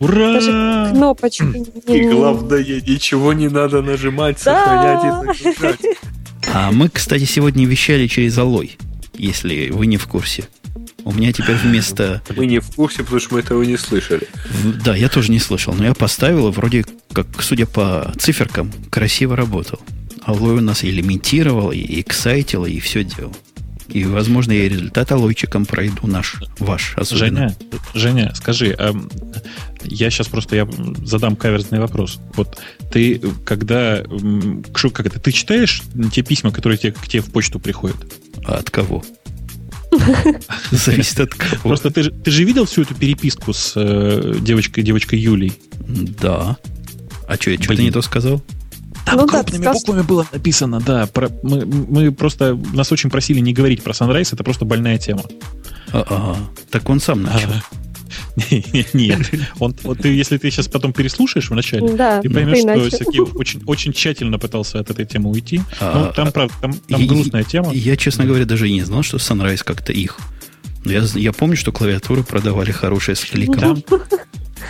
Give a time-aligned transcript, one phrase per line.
[0.00, 0.34] Ура!
[0.34, 4.64] Даже кнопочку не И главное, ничего не надо нажимать, Да.
[4.64, 5.80] сохранять и загружать.
[6.54, 8.78] А мы, кстати, сегодня вещали через Алой,
[9.14, 10.48] если вы не в курсе.
[11.04, 12.22] У меня теперь вместо...
[12.34, 14.28] Мы не в курсе, потому что мы этого не слышали.
[14.84, 19.36] Да, я тоже не слышал, но я поставил, и вроде как, судя по циферкам, красиво
[19.36, 19.78] работал.
[20.24, 23.34] Алой у нас и лимитировал, и эксайтил, и все делал.
[23.88, 27.48] И, возможно, я результат алойчиком пройду наш, ваш особенно.
[27.48, 27.56] Женя,
[27.94, 29.10] Женя, скажи, эм,
[29.84, 30.68] я сейчас просто я
[31.04, 32.20] задам каверзный вопрос.
[32.34, 32.58] Вот
[32.92, 34.02] ты, когда,
[34.92, 37.96] как это, ты читаешь те письма, которые тебе, к тебе в почту приходят?
[38.44, 39.02] А от кого?
[40.70, 41.62] Зависит от кого.
[41.62, 45.52] Просто ты, же- ты же видел всю эту переписку с э, девочкой, девочкой Юлей?
[45.78, 46.58] Да.
[47.26, 48.42] А что, я что-то не то сказал?
[49.10, 51.06] Там Ну да, крупными сказал, буквами было написано, да.
[51.06, 55.22] про- мы, мы просто нас очень просили не говорить про Sunrise, это просто больная тема.
[55.92, 56.36] А, ага.
[56.70, 57.48] Так он сам начал.
[57.50, 57.62] А,
[58.92, 62.90] Нет, он, вот ты, если ты сейчас потом переслушаешь вначале, Да, ты поймешь, что.
[62.90, 65.60] Сергей очень, очень тщательно пытался от этой темы уйти.
[65.80, 67.72] А, ну, там, правда, там, там и- грустная тема.
[67.72, 70.18] Я, честно говоря, даже и не знал, что Sunrise как-то их.
[70.84, 73.58] Но я, я помню, что клавиатуры продавали хорошие с кликом.
[73.60, 73.82] Там,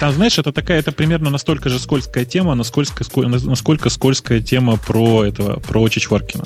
[0.01, 4.77] там, знаешь, это такая, это примерно настолько же скользкая тема, насколько, ско- насколько скользкая тема
[4.77, 6.45] про этого, про Чичваркина.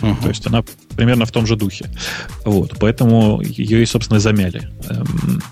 [0.00, 0.16] Ага.
[0.22, 0.64] То есть она
[0.96, 1.90] примерно в том же духе.
[2.44, 4.70] Вот, поэтому ее и, собственно, замяли.
[4.88, 5.42] Эм,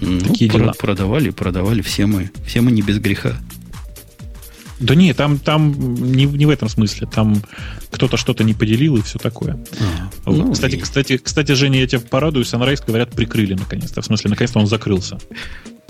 [0.00, 0.72] Ну, такие про- дела.
[0.78, 1.82] продавали, продавали.
[1.82, 3.34] Все мы, все мы не без греха.
[4.78, 5.74] Да не, там, там
[6.12, 7.06] не, не в этом смысле.
[7.06, 7.42] Там
[7.90, 9.58] кто-то что-то не поделил и все такое.
[10.24, 10.36] А, Вот.
[10.46, 14.00] ну, кстати, и кстати, кстати, Женя, я тебя порадую, Sunrise, говорят, прикрыли наконец-то.
[14.00, 15.18] В смысле, наконец-то он закрылся.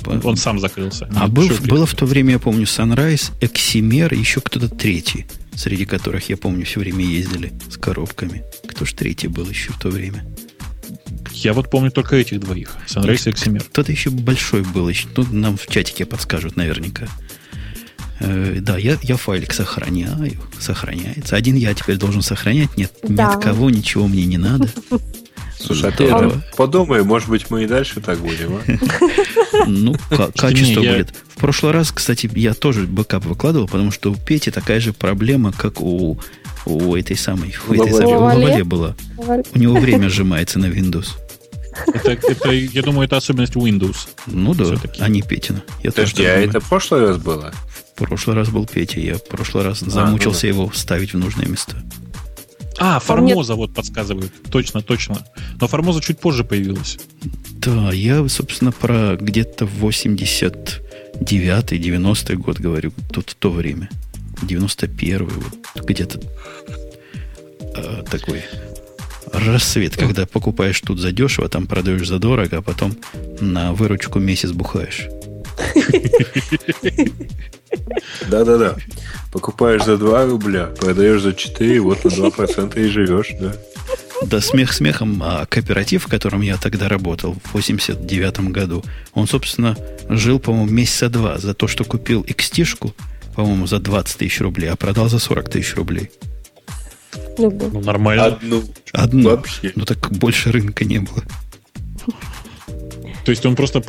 [0.06, 1.08] Он сам закрылся.
[1.16, 5.84] А был, было в то время, я помню, Sunrise, Эксимер и еще кто-то третий, среди
[5.84, 8.42] которых, я помню, все время ездили с коробками.
[8.66, 10.24] Кто ж третий был еще в то время?
[11.32, 12.76] Я вот помню только этих двоих.
[12.86, 13.64] Sunrise и Excimer.
[13.64, 14.88] Кто-то еще большой был.
[14.88, 17.06] Еще, ну, нам в чатике подскажут наверняка.
[18.20, 20.38] Э, да, я, я файлик сохраняю.
[20.58, 21.36] Сохраняется.
[21.36, 22.76] Один я теперь должен сохранять.
[22.76, 23.32] Нет, ни Да.
[23.34, 24.68] от кого ничего мне не надо.
[25.62, 26.28] Слушай, а ты Здорово.
[26.30, 29.64] это подумай, может быть, мы и дальше так будем, а?
[29.66, 31.14] Ну, ка- качество будет.
[31.36, 35.52] В прошлый раз, кстати, я тоже бэкап выкладывал, потому что у Пети такая же проблема,
[35.52, 36.18] как у,
[36.66, 37.96] у этой самой, у этой Лавале.
[37.96, 38.44] самой у Лавале?
[38.44, 38.96] Лавале была.
[39.54, 41.08] У него время сжимается на Windows.
[41.86, 44.08] Это, это, я думаю, это особенность Windows.
[44.26, 44.64] Ну да,
[44.98, 45.62] а не Петина.
[45.82, 47.52] Я Подожди, а это в прошлый раз было?
[47.94, 51.76] В прошлый раз был Петя, я в прошлый раз замучился его вставить в нужное место.
[52.80, 54.32] А, мне- Формоза вот подсказывают.
[54.50, 55.18] Точно, точно.
[55.60, 56.98] Но Формоза чуть позже появилась.
[57.50, 63.90] Да, я, собственно, про где-то 89-й, 90-й год говорю, тут в то время.
[64.42, 66.20] 91-й, вот где-то
[67.76, 68.42] э, такой
[69.32, 72.96] рассвет, когда покупаешь тут задешево, там продаешь задорого, а потом
[73.40, 75.06] на выручку месяц бухаешь.
[78.28, 78.76] Да-да-да.
[79.32, 83.54] Покупаешь за 2 рубля, продаешь за 4, вот на 2% и живешь, да.
[84.22, 88.84] Да смех смехом, а кооператив, в котором я тогда работал в 89 году,
[89.14, 89.76] он, собственно,
[90.08, 92.92] жил, по-моему, месяца два за то, что купил XT-шку,
[93.34, 96.10] по-моему, за 20 тысяч рублей, а продал за 40 тысяч рублей.
[97.38, 97.50] Ну.
[97.50, 98.26] Ну, нормально.
[98.26, 98.62] Одну.
[98.92, 99.30] Одну.
[99.30, 99.72] Вообще.
[99.74, 101.22] Ну так больше рынка не было.
[103.24, 103.82] То есть он просто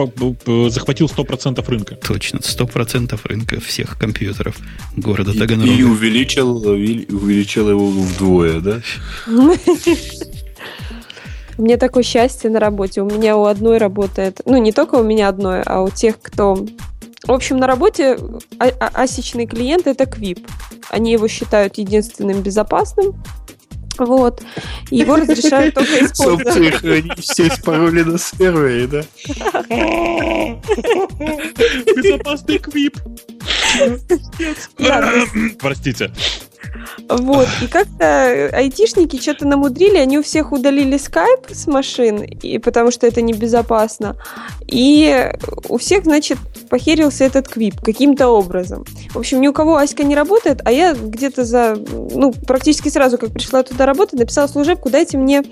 [0.69, 1.95] захватил 100% рынка.
[1.95, 4.57] Точно, 100% рынка всех компьютеров
[4.95, 8.81] города И, и увеличил, увеличил его вдвое, да?
[11.57, 13.01] У меня такое счастье на работе.
[13.01, 16.65] У меня у одной работает, ну не только у меня одной, а у тех, кто...
[17.23, 18.17] В общем, на работе
[18.57, 20.47] а- а- асичный клиент это Квип.
[20.89, 23.13] Они его считают единственным безопасным.
[24.05, 24.41] Вот.
[24.89, 26.47] Его разрешают только использовать.
[26.47, 29.03] опцией хранить все пароли на сервере, да?
[31.95, 32.97] Безопасный квип.
[35.59, 36.11] Простите.
[37.09, 42.91] Вот, и как-то айтишники что-то намудрили, они у всех удалили скайп с машин, и, потому
[42.91, 44.15] что это небезопасно,
[44.67, 45.31] и
[45.67, 46.37] у всех, значит,
[46.69, 48.85] похерился этот квип каким-то образом.
[49.09, 53.17] В общем, ни у кого Аська не работает, а я где-то за, ну, практически сразу,
[53.17, 55.43] как пришла туда работать, написала служебку, дайте мне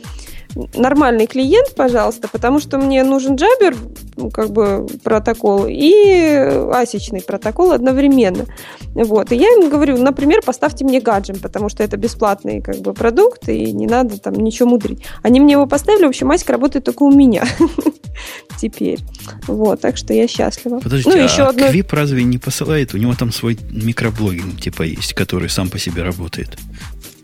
[0.75, 3.75] нормальный клиент, пожалуйста, потому что мне нужен джабер,
[4.15, 6.33] ну, как бы протокол, и
[6.73, 8.45] асичный протокол одновременно.
[8.93, 9.31] Вот.
[9.31, 13.47] И я им говорю, например, поставьте мне гаджем, потому что это бесплатный как бы продукт,
[13.47, 15.03] и не надо там ничего мудрить.
[15.21, 17.43] Они мне его поставили, в общем, Аська работает только у меня
[18.59, 18.99] теперь.
[19.47, 20.79] Вот, так что я счастлива.
[20.79, 21.69] Подождите, ну, а еще одно...
[21.69, 22.93] Квип разве не посылает?
[22.93, 26.57] У него там свой микроблогинг типа есть, который сам по себе работает.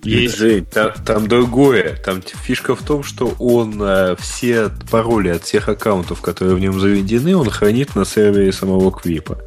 [0.06, 0.38] Есть.
[0.38, 1.98] Жень, там, там другое.
[2.04, 6.80] Там фишка в том, что он э, все пароли от всех аккаунтов, которые в нем
[6.80, 9.40] заведены, он хранит на сервере самого Квипа.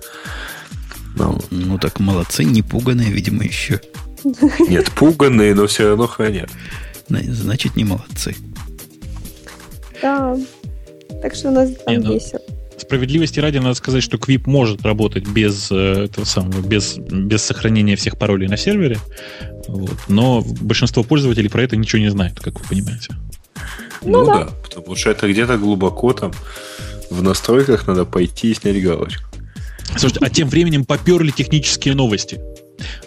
[1.16, 3.80] Ну, ну так молодцы, не пуганые, видимо, еще.
[4.68, 6.50] Нет, пуганные, но все равно хранят.
[7.08, 8.34] Значит, не молодцы.
[10.02, 10.36] Да.
[11.22, 12.40] Так что у нас там Не, ну, весело.
[12.76, 17.96] Справедливости ради надо сказать, что Quip может работать без э, этого самого, без, без сохранения
[17.96, 18.98] всех паролей на сервере.
[19.68, 19.96] Вот.
[20.08, 23.14] Но большинство пользователей про это ничего не знает, как вы понимаете.
[24.02, 24.44] Ну, Ну да.
[24.44, 24.50] да.
[24.62, 26.32] потому что это где-то глубоко там
[27.10, 29.24] в настройках надо пойти и снять галочку.
[29.96, 32.40] Слушайте, а тем временем поперли технические новости.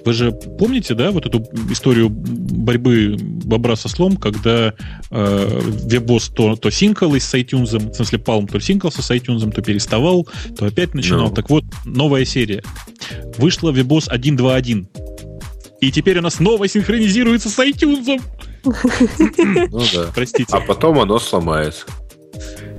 [0.03, 4.73] Вы же помните, да, вот эту историю борьбы бобра со слом, когда
[5.11, 9.61] э, вебос то, то синкал с iTunes, в смысле Palm то синкался с iTunes, то
[9.61, 11.29] переставал, то опять начинал.
[11.29, 11.35] Ну.
[11.35, 12.63] Так вот, новая серия.
[13.37, 14.87] Вышла вебос 1.2.1.
[15.81, 18.21] И теперь она снова синхронизируется с iTunes.
[18.63, 20.11] Ну да.
[20.13, 20.53] Простите.
[20.55, 21.85] А потом оно сломается.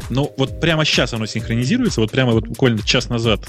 [0.08, 3.40] Ну, вот прямо сейчас оно синхронизируется, вот прямо вот буквально час назад,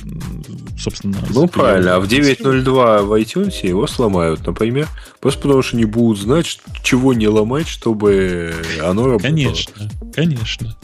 [0.79, 1.17] собственно.
[1.29, 4.87] Ну правильно, а в 9.02 в iTunes его сломают, например,
[5.19, 9.31] просто потому что не будут знать, чего не ломать, чтобы оно работало.
[9.31, 10.77] Конечно, конечно.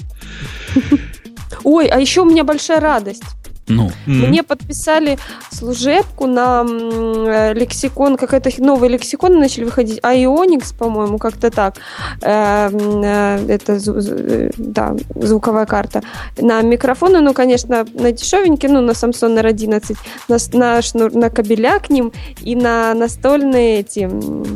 [1.63, 3.24] Ой, а еще у меня большая радость.
[3.69, 3.92] Ну.
[4.06, 5.18] Мне подписали
[5.51, 11.75] служебку на э, лексикон, какой-то новый лексикон начали выходить, Ionix, по-моему, как-то так.
[12.21, 16.01] Э, м, э, Это э, да, звуковая карта.
[16.38, 21.80] На микрофоны, ну, конечно, на дешевенький, ну, на Samsung R11, на, на, шнур, на кабеля
[21.80, 22.12] к ним
[22.42, 24.10] и на настольные эти,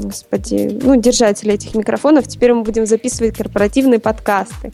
[0.04, 2.28] господи, ну, держатели этих микрофонов.
[2.28, 4.72] Теперь мы будем записывать корпоративные подкасты.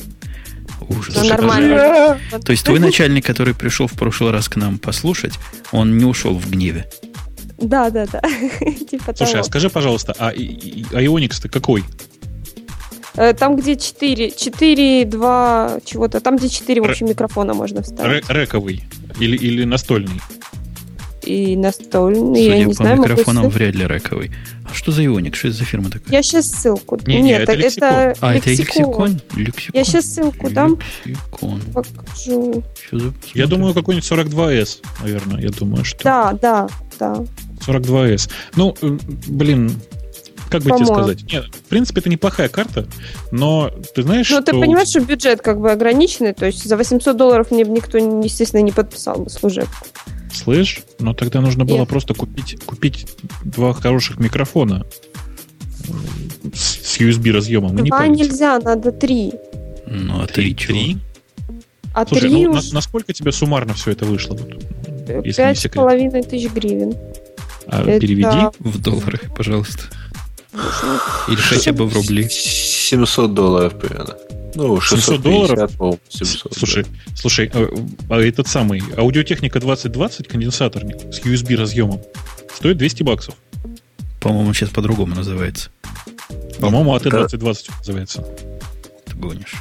[0.88, 1.16] Ужас.
[1.16, 2.20] Ну, нормально.
[2.46, 5.34] То есть твой начальник, который пришел в прошлый раз к нам послушать,
[5.72, 6.90] он не ушел в гневе.
[7.58, 8.22] Да, да, да.
[8.90, 9.42] Типа Слушай, того.
[9.42, 11.84] а скажи, пожалуйста, а и- и- Ionix-то какой?
[13.16, 16.22] Э, Там, где 4, 4, 2, чего-то.
[16.22, 18.30] Там, где 4, в общем, микрофона можно вставить.
[18.30, 18.84] рековый
[19.20, 20.22] или, или настольный?
[21.30, 24.32] И настольный, я Судя не по знаю, могу микрофонам, ссылку- вряд ли рековый.
[24.64, 25.36] А что за ионик?
[25.36, 26.12] Что это за фирма такая?
[26.12, 26.98] Я сейчас ссылку.
[27.06, 27.88] Не, не, Нет, это это, лексикон.
[27.90, 29.22] это а, это лексикон.
[29.36, 29.72] лексикон?
[29.76, 30.80] Я сейчас ссылку дам.
[31.06, 31.62] Лексикон.
[31.72, 32.64] Покажу.
[32.90, 33.02] Щас
[33.36, 35.40] я Я думаю, какой-нибудь 42S, наверное.
[35.40, 36.68] Я думаю, что Да, да,
[37.00, 37.24] да.
[37.68, 38.28] 42S.
[38.56, 38.98] Ну, э,
[39.28, 39.72] блин,
[40.50, 41.32] как бы тебе сказать?
[41.32, 42.88] Нет, в принципе, это неплохая карта,
[43.32, 44.52] но ты знаешь, Но что...
[44.52, 47.72] Ну, ты понимаешь, что бюджет как бы ограниченный, то есть за 800 долларов мне бы
[47.72, 49.86] никто, естественно, не подписал бы служебку.
[50.34, 51.90] Слышь, но тогда нужно было Нет.
[51.90, 53.08] просто купить, купить
[53.44, 54.86] два хороших микрофона
[56.54, 57.76] с с USB разъемом.
[57.76, 58.24] не Два париться.
[58.24, 59.34] нельзя, надо три.
[59.88, 60.74] Ну, а три чего?
[60.74, 60.98] Три?
[61.94, 64.38] А Слушай, три ну, на- уж насколько тебе суммарно все это вышло?
[65.08, 66.94] Не пять с половиной тысяч гривен.
[67.68, 68.48] А, Это- переведи.
[68.60, 69.84] В долларах, пожалуйста.
[71.28, 72.28] Или хотя бы в рубли.
[72.30, 74.16] 700 долларов примерно.
[74.56, 75.78] Ну, 700 650, долларов?
[75.78, 76.54] по-моему, 700.
[76.58, 76.86] Слушай,
[77.16, 77.68] слушай, а,
[78.10, 82.02] а этот самый аудиотехника 2020 конденсаторник с USB разъемом
[82.56, 83.36] стоит 200 баксов.
[84.20, 85.70] По-моему, сейчас по-другому называется.
[86.60, 88.26] По-моему, АТ-2020 называется.
[89.06, 89.56] Ты гонишь.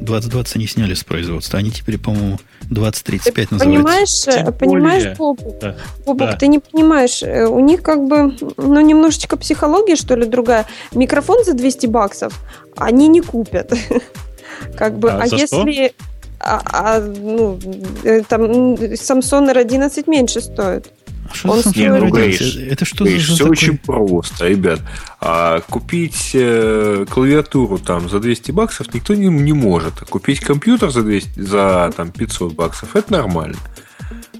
[0.00, 1.58] 2020 они сняли с производства.
[1.58, 3.82] Они теперь, по-моему, 2035 Ты называются.
[3.84, 5.16] понимаешь, Тем э, понимаешь, более.
[5.16, 5.58] Бобук?
[5.60, 5.76] Да.
[6.06, 6.36] Бобук, Да.
[6.36, 10.66] ты не понимаешь, э, у них как бы, ну, немножечко психология, что ли, другая.
[10.92, 12.40] Микрофон за 200 баксов
[12.76, 13.72] они не купят.
[14.76, 15.66] Как бы, А а за что?
[15.66, 15.94] если...
[16.40, 17.58] А, а, ну,
[18.02, 18.42] э, там
[18.74, 20.90] Samsung R11 меньше стоит.
[21.30, 22.10] А что Он за стоит- Samsung Ну, R11?
[22.10, 24.80] Гриш, Это что Видишь, за все такой- очень просто, ребят.
[25.20, 29.94] А купить э, клавиатуру там за 200 баксов никто не, не может.
[30.02, 33.56] А купить компьютер за, 200, за там, 500 баксов это нормально.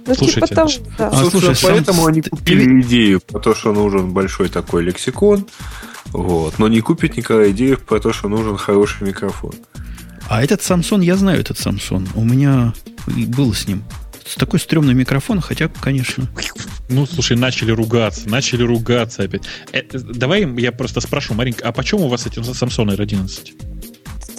[0.06, 1.08] Ну, Слушайте, типа того, да.
[1.08, 4.82] А, Собственно, слушай, сам- поэтому они ты- купили идею про то, что нужен большой такой
[4.82, 5.46] лексикон.
[6.12, 9.52] Вот, но не купят никогда идею про то, что нужен хороший микрофон.
[10.28, 12.08] А этот Samsung, я знаю этот Samsung.
[12.14, 12.72] У меня
[13.28, 13.84] был с ним.
[14.26, 16.26] С такой стрёмный микрофон, хотя, конечно.
[16.88, 19.42] Ну, слушай, начали ругаться, начали ругаться опять.
[19.72, 23.52] Э, э, давай я просто спрошу, Маринка, а почем у вас эти Samsung R11?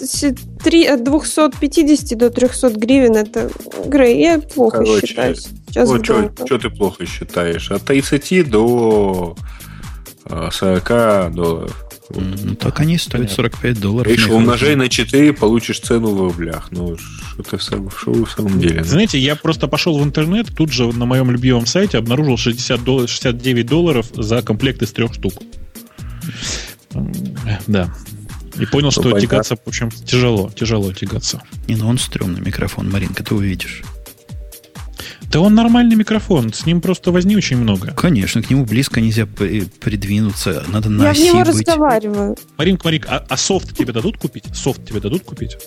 [0.00, 3.50] С- три- от 250 до 300 гривен это
[3.86, 5.34] Грей, я плохо Короче, считаю.
[5.36, 6.32] Сейчас Ну, вдруг.
[6.46, 7.70] что ты плохо считаешь?
[7.70, 9.36] От 30 до
[10.28, 11.85] а, 40 долларов.
[12.10, 13.34] Ну, так они стоят Понятно.
[13.34, 14.10] 45 долларов.
[14.10, 16.68] Видишь, умножай на 4, получишь цену в рублях.
[16.70, 18.84] Ну, что ты в самом, в самом деле?
[18.84, 23.10] Знаете, я просто пошел в интернет, тут же на моем любимом сайте обнаружил 60 долларов,
[23.10, 25.34] 69 долларов за комплект из трех штук.
[27.66, 27.92] Да.
[28.58, 29.20] И понял, что понятно.
[29.20, 31.42] тягаться, в общем, тяжело, тяжело тягаться.
[31.68, 33.82] Не, ну он стрёмный микрофон, Маринка, ты увидишь.
[35.36, 37.92] Да он нормальный микрофон, с ним просто возни очень много.
[37.92, 41.48] Конечно, к нему близко нельзя придвинуться, надо на Я в оси него быть.
[41.48, 42.36] разговариваю.
[42.56, 44.44] Маринка, Маринка, а, а софт тебе дадут купить?
[44.54, 45.58] Софт тебе дадут купить?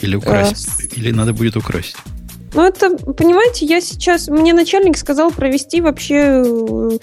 [0.00, 0.70] Или украсть.
[0.96, 1.96] Или надо будет украсть.
[2.54, 4.28] Ну, это, понимаете, я сейчас...
[4.28, 6.98] Мне начальник сказал провести вообще э,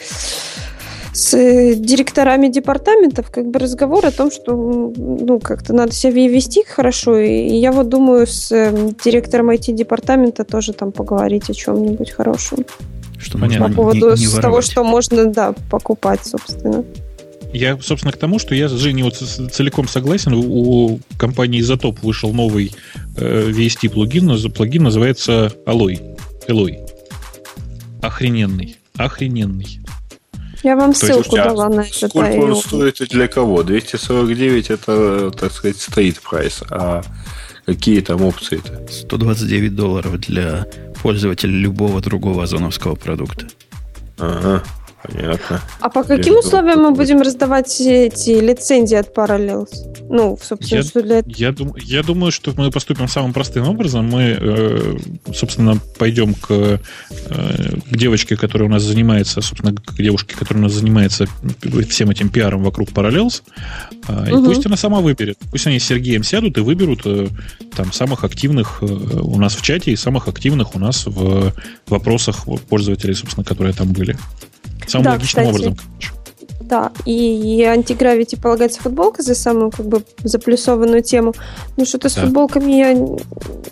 [1.15, 4.53] с э, директорами департаментов как бы разговор о том, что
[4.97, 7.17] ну как-то надо себя вести хорошо.
[7.17, 12.65] И я вот думаю с э, директором IT-департамента тоже там поговорить о чем-нибудь хорошем.
[13.17, 13.69] Что Понятно.
[13.69, 14.65] По поводу не, не с того, воровать.
[14.65, 16.83] что можно, да, покупать, собственно.
[17.53, 20.33] Я, собственно, к тому, что я с Женей вот целиком согласен.
[20.33, 22.73] У компании Изотоп вышел новый
[23.15, 26.17] э, VST плагин, наз- плагин называется Alloy.
[26.49, 26.85] Alloy.
[28.01, 28.75] Охрененный.
[28.97, 29.79] Охрененный.
[30.65, 32.09] Я вам есть, ссылку слушайте, а дала на это.
[32.09, 33.61] Сколько он стоит и для кого?
[33.61, 36.63] 249 это, так сказать, стоит прайс.
[36.71, 37.03] А
[37.67, 38.91] какие там опции-то?
[38.91, 40.65] 129 долларов для
[41.03, 43.45] пользователя любого другого озоновского продукта.
[44.17, 44.63] Ага,
[45.07, 45.61] понятно.
[45.79, 49.69] А по каким Я условиям мы будем раздавать эти лицензии от Parallels?
[50.09, 54.05] Ну, собственно, Я- что для Я, дум, я думаю, что мы поступим самым простым образом.
[54.09, 54.97] Мы, э,
[55.33, 56.77] собственно, пойдем к, э,
[57.89, 61.25] к девочке, которая у нас занимается, собственно, к девушке, которая у нас занимается
[61.89, 63.41] всем этим пиаром вокруг Parallels.
[64.07, 64.45] А, И Мгм.
[64.45, 65.37] пусть она сама выберет.
[65.51, 67.27] Пусть они с Сергеем сядут и выберут э,
[67.75, 71.51] там самых активных э, у нас в чате и самых активных у нас в
[71.87, 74.17] вопросах пользователей, собственно, которые там были.
[74.87, 75.47] Самым Да, логичным кстати.
[75.67, 75.77] образом.
[76.61, 77.11] Да, и,
[77.57, 81.33] и антигравити полагается футболка за самую как бы заплюсованную тему.
[81.77, 82.21] Ну что-то с Да.
[82.21, 83.17] футболками я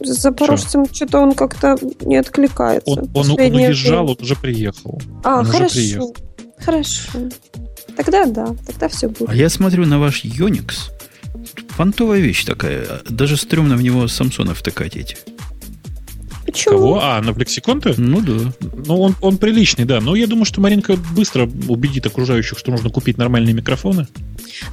[0.05, 2.91] с запорожцем что-то он как-то не откликается.
[2.91, 5.01] Он, он, он уезжал, он уже приехал.
[5.23, 5.73] А, он уже хорошо.
[5.73, 6.15] приехал.
[6.63, 7.09] Хорошо.
[7.97, 9.29] Тогда да, тогда все будет.
[9.29, 10.91] А я смотрю на ваш Unix.
[11.77, 12.85] Понтовая вещь такая.
[13.09, 15.17] Даже стрёмно в него Самсона втыкать эти.
[16.53, 16.77] Почему?
[16.77, 16.99] Кого?
[17.01, 17.95] А, на Flexicon-то?
[17.97, 18.51] Ну да.
[18.85, 19.99] Ну, он, он приличный, да.
[19.99, 24.07] Но я думаю, что Маринка быстро убедит окружающих, что нужно купить нормальные микрофоны.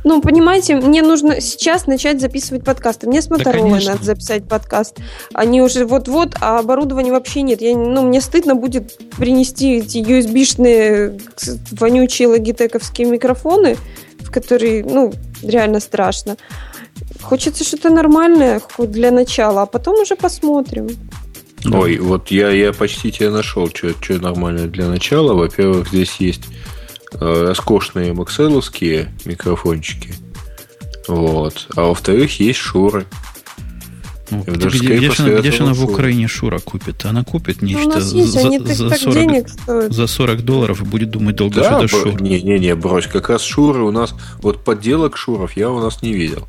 [0.04, 3.06] Ну, понимаете, мне нужно сейчас начать записывать подкасты.
[3.06, 3.92] Мне с Да, Motorola конечно.
[3.92, 4.98] надо записать подкаст.
[5.32, 7.62] Они уже вот-вот, а оборудования вообще нет.
[7.62, 11.18] Я, ну, мне стыдно будет принести эти USB-шные
[11.72, 13.78] вонючие логитековские микрофоны,
[14.18, 16.36] в которые, ну, реально страшно.
[17.22, 20.88] Хочется что-то нормальное для начала, а потом уже посмотрим.
[21.64, 21.78] Да.
[21.78, 25.34] Ой, вот я, я почти тебя нашел, что, что нормально для начала.
[25.34, 26.42] Во-первых, здесь есть
[27.12, 30.14] э, роскошные макселовские микрофончики.
[31.08, 31.66] Вот.
[31.76, 33.04] А во-вторых, есть шуры.
[34.30, 35.82] Ну, Я где, даже где, она, где она в.
[35.84, 37.04] Украине Шура купит?
[37.04, 39.92] Она купит Ну, нечто у нас есть, за, так, за так 40, денег стоят.
[39.92, 42.22] за 40 долларов и будет думать долго, Да, что это бро- Шура.
[42.22, 46.46] не-не-не, брось, как раз шуры у нас, вот подделок шуров я у нас не видел.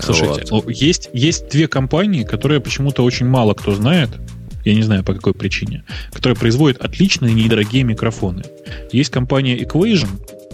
[0.00, 0.70] Слушайте, Вот.
[0.70, 4.10] есть, есть две компании, которые почему-то очень мало кто знает,
[4.64, 8.42] я не знаю по какой причине, которые производят отличные недорогие микрофоны.
[8.92, 10.08] Есть компания Equation,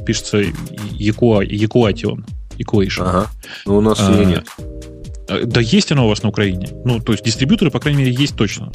[0.04, 2.24] пишется Equa- Equation.
[2.58, 3.02] Equation.
[3.02, 3.30] Ага.
[3.66, 4.46] Но у нас А, ее нет.
[5.28, 6.68] Э, Да есть оно у вас на Украине.
[6.84, 8.70] Ну, то есть дистрибьюторы, по крайней мере, есть точно.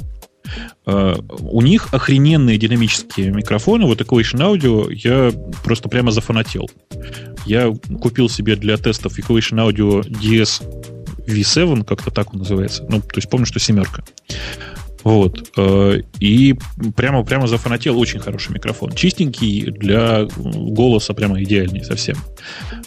[0.85, 3.85] Э, У них охрененные динамические микрофоны.
[3.85, 5.31] Вот Equation Audio я
[5.63, 6.69] просто прямо зафанател.
[7.45, 10.61] Я купил себе для тестов Equation Audio DS
[11.27, 12.85] V7, как-то так он называется.
[12.89, 14.03] Ну, то есть помню, что семерка.
[15.03, 15.49] Вот.
[15.57, 16.55] Э, И
[16.95, 17.99] прямо, прямо зафанател.
[17.99, 18.91] Очень хороший микрофон.
[18.91, 22.17] Чистенький, для голоса прямо идеальный совсем.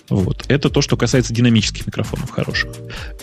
[0.08, 0.44] Вот.
[0.48, 2.72] Это то, что касается динамических микрофонов хороших.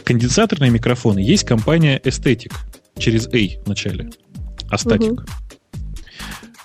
[0.04, 2.54] Конденсаторные микрофоны есть компания Aesthetic
[2.98, 4.10] через A в начале.
[4.72, 5.24] Астатик.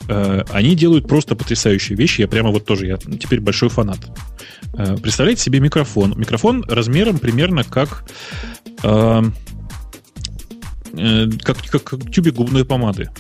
[0.09, 2.21] Э, Они делают просто потрясающие вещи.
[2.21, 3.99] Я прямо вот тоже, я теперь большой фанат.
[4.75, 6.15] Э, Представляете себе микрофон.
[6.17, 8.05] Микрофон размером примерно как
[8.83, 9.23] э,
[10.95, 13.11] э, как, как, как тюбик губной помады.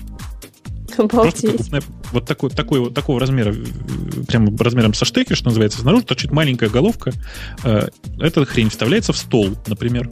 [0.96, 1.56] Просто Обалдеть.
[1.60, 3.54] губная- вот такой, такой, вот такого размера,
[4.28, 7.12] прямо размером со штекер, что называется, снаружи торчит маленькая головка.
[8.18, 10.08] Эта хрень вставляется в стол, например.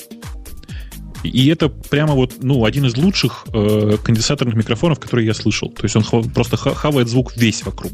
[1.28, 5.70] И это прямо вот, ну, один из лучших э, конденсаторных микрофонов, которые я слышал.
[5.70, 7.92] То есть он хва- просто ха- хавает звук весь вокруг.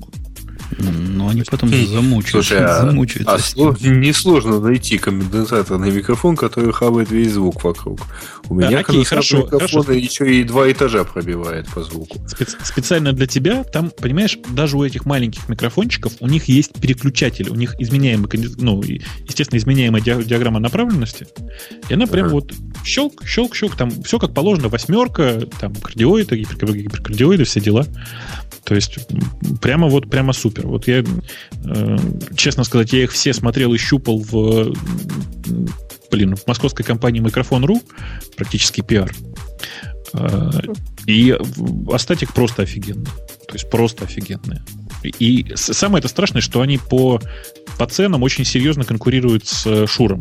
[0.78, 1.86] Но они потом Хм.
[1.86, 3.34] замучают, Слушай, а, замучаются.
[3.34, 8.00] а сло- несложно найти конденсаторный микрофон, который хавает весь звук вокруг.
[8.48, 9.92] У меня окей, конденсаторный хорошо, микрофон хорошо.
[9.92, 12.18] еще и два этажа пробивает по звуку.
[12.28, 17.48] Спец- специально для тебя, там, понимаешь, даже у этих маленьких микрофончиков у них есть переключатель,
[17.50, 21.26] у них изменяемый, ну, естественно, изменяемая диа- диаграмма направленности.
[21.88, 22.34] И она прям Ага.
[22.34, 27.86] вот щелк, щелк, щелк, там все как положено, восьмерка, там кардиоиды, гипер- гиперкардиоиды, все дела.
[28.64, 28.98] То есть
[29.60, 30.59] прямо вот, прямо супер.
[30.62, 31.98] Вот я, э,
[32.36, 34.72] честно сказать, я их все смотрел и щупал в,
[36.10, 37.82] блин, в московской компании Микрофон.ру,
[38.36, 39.14] практически пиар.
[40.12, 40.50] Э,
[41.06, 41.36] и
[41.92, 43.06] Астатик просто офигенный.
[43.48, 44.62] То есть просто офигенные.
[45.02, 47.20] И самое это страшное, что они по,
[47.78, 50.20] по ценам очень серьезно конкурируют с Шуром.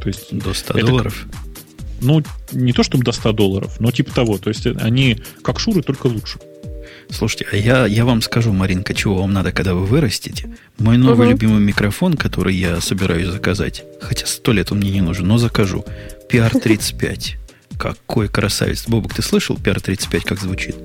[0.00, 1.26] То есть до 100 это, долларов?
[2.02, 4.38] Ну, не то чтобы до 100 долларов, но типа того.
[4.38, 6.38] То есть они как Шуры, только лучше.
[7.10, 10.48] Слушайте, а я, я вам скажу, Маринка, чего вам надо, когда вы вырастете.
[10.78, 11.32] Мой новый угу.
[11.32, 15.84] любимый микрофон, который я собираюсь заказать, хотя сто лет он мне не нужен, но закажу.
[16.30, 17.34] PR35.
[17.78, 18.86] Какой красавец.
[18.88, 20.76] Бобок, ты слышал PR35, как звучит?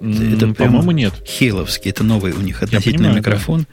[0.00, 1.12] Это, по-моему, нет.
[1.26, 3.66] Хейловский, это новый у них относительно понимаю, микрофон.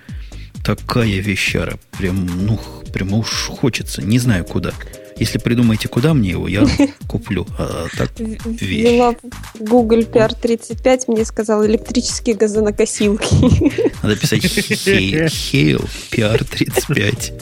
[0.55, 0.75] Да.
[0.75, 1.79] Такая вещара.
[1.97, 2.59] Прям, ну,
[2.91, 4.01] прям уж хочется.
[4.01, 4.73] Не знаю куда.
[5.19, 6.65] Если придумаете, куда мне его, я
[7.07, 7.47] куплю.
[7.57, 9.15] А так, Ввела
[9.59, 13.91] Google PR35, мне сказал электрические газонокосилки.
[14.03, 17.33] Надо писать Hail PR35.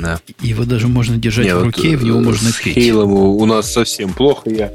[0.00, 0.20] Да.
[0.40, 2.74] Его даже можно держать Не, в руке, вот, в него можно с петь.
[2.74, 4.50] С Хейлом у нас совсем плохо.
[4.50, 4.72] Я...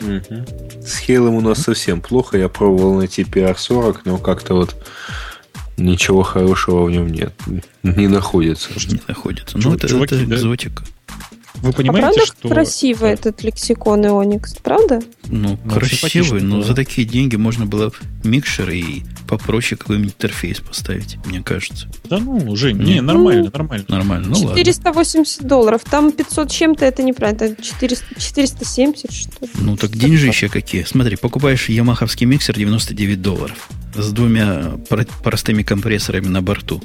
[0.00, 0.82] Угу.
[0.84, 2.36] С Хейлом у нас совсем плохо.
[2.36, 4.74] Я пробовал найти PR40, но как-то вот
[5.80, 7.34] ничего хорошего в нем нет.
[7.82, 8.70] Не находится.
[8.88, 9.58] Не находится.
[9.58, 10.82] Ну, это, Чуваки, это экзотика.
[10.82, 10.90] Да?
[11.62, 12.48] Вы понимаете, а правда что...
[12.48, 15.00] красивый этот лексикон Ионикс, правда?
[15.26, 16.68] Ну, ну красивый, но да.
[16.68, 17.92] за такие деньги можно было
[18.24, 21.88] микшер и попроще какой-нибудь интерфейс поставить, мне кажется.
[22.04, 23.84] Да ну, Жень, не, не нормально, ну, нормально.
[23.88, 25.48] Нормально, ну 480 ладно.
[25.48, 29.50] долларов, там 500 чем-то, это неправильно, это 400, 470 что ли.
[29.56, 30.84] Ну, так деньжища какие.
[30.84, 34.78] Смотри, покупаешь ямаховский миксер 99 долларов с двумя
[35.22, 36.82] простыми компрессорами на борту.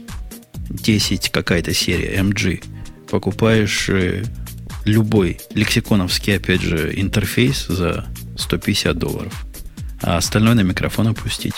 [0.69, 2.63] 10 какая-то серия MG.
[3.09, 4.24] Покупаешь э,
[4.85, 8.05] любой лексиконовский, опять же, интерфейс за
[8.38, 9.45] 150 долларов.
[10.01, 11.55] А остальное на микрофон опустить.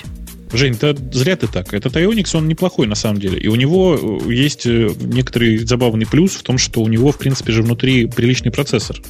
[0.53, 1.73] Жень, да зря ты так.
[1.73, 3.37] Этот Ionix, он неплохой на самом деле.
[3.37, 7.17] И у него э, есть э, некоторый забавный плюс в том, что у него, в
[7.17, 9.01] принципе же, внутри приличный процессор.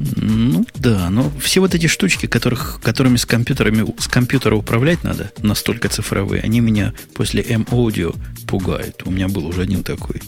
[0.00, 5.30] Ну да, но все вот эти штучки, которых, которыми с компьютерами с компьютера управлять надо,
[5.42, 8.16] настолько цифровые, они меня после M-Audio
[8.46, 9.02] пугают.
[9.04, 10.22] У меня был уже один такой.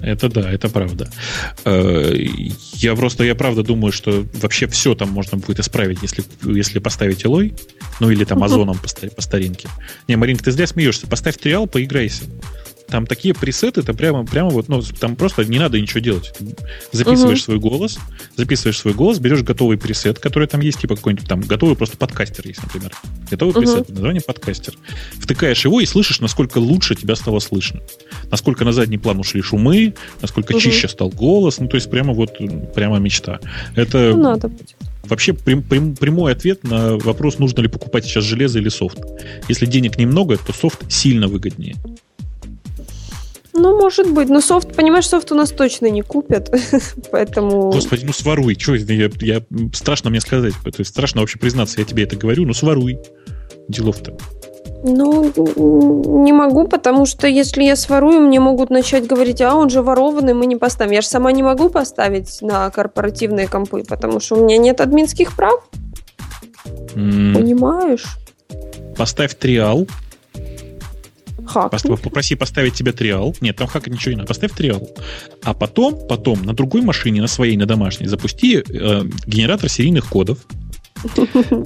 [0.00, 1.08] Это да, это правда.
[1.64, 2.12] Э,
[2.74, 7.24] я просто, я правда думаю, что вообще все там можно будет исправить, если, если поставить
[7.24, 7.54] Элой,
[8.00, 9.68] ну или там Озоном по, по старинке.
[10.08, 11.06] Не, Маринка, ты зря смеешься.
[11.06, 12.24] Поставь триал, поиграйся.
[12.88, 16.32] Там такие пресеты, это прямо, прямо вот, ну, там просто не надо ничего делать.
[16.92, 17.44] Записываешь uh-huh.
[17.44, 17.98] свой голос,
[18.36, 22.46] записываешь свой голос, берешь готовый пресет, который там есть, типа какой-нибудь там готовый просто подкастер
[22.46, 22.92] есть, например.
[23.30, 23.60] Готовый uh-huh.
[23.60, 24.74] пресет, название подкастер.
[25.14, 27.80] Втыкаешь его и слышишь, насколько лучше тебя стало слышно.
[28.30, 30.60] Насколько на задний план ушли шумы, насколько uh-huh.
[30.60, 31.58] чище стал голос.
[31.58, 32.38] Ну, то есть прямо вот,
[32.74, 33.40] прямо мечта.
[33.74, 34.12] Это...
[34.14, 34.76] Ну, надо будет.
[35.08, 38.98] Вообще прям, прям, прямой ответ на вопрос, нужно ли покупать сейчас железо или софт.
[39.48, 41.76] Если денег немного, то софт сильно выгоднее.
[43.56, 44.28] Ну, может быть.
[44.28, 46.54] Но софт, понимаешь, софт у нас точно не купят.
[47.10, 47.70] Поэтому...
[47.70, 48.56] Господи, ну своруй.
[48.58, 49.42] Что, я, я,
[49.72, 50.54] страшно мне сказать.
[50.62, 52.98] То есть страшно вообще признаться, я тебе это говорю, ну своруй.
[53.68, 54.16] Делов-то.
[54.84, 55.32] Ну,
[56.22, 60.34] не могу, потому что если я сворую, мне могут начать говорить, а он же ворованный,
[60.34, 60.92] мы не поставим.
[60.92, 65.34] Я же сама не могу поставить на корпоративные компы, потому что у меня нет админских
[65.34, 65.68] прав.
[66.94, 67.34] Mm.
[67.34, 68.04] Понимаешь?
[68.96, 69.86] Поставь триал,
[71.46, 71.72] Хак.
[72.02, 73.34] Попроси поставить тебе триал.
[73.40, 74.28] Нет, там хака ничего не надо.
[74.28, 74.88] Поставь триал.
[75.42, 78.62] А потом, потом на другой машине, на своей, на домашней, запусти э,
[79.26, 80.38] генератор серийных кодов.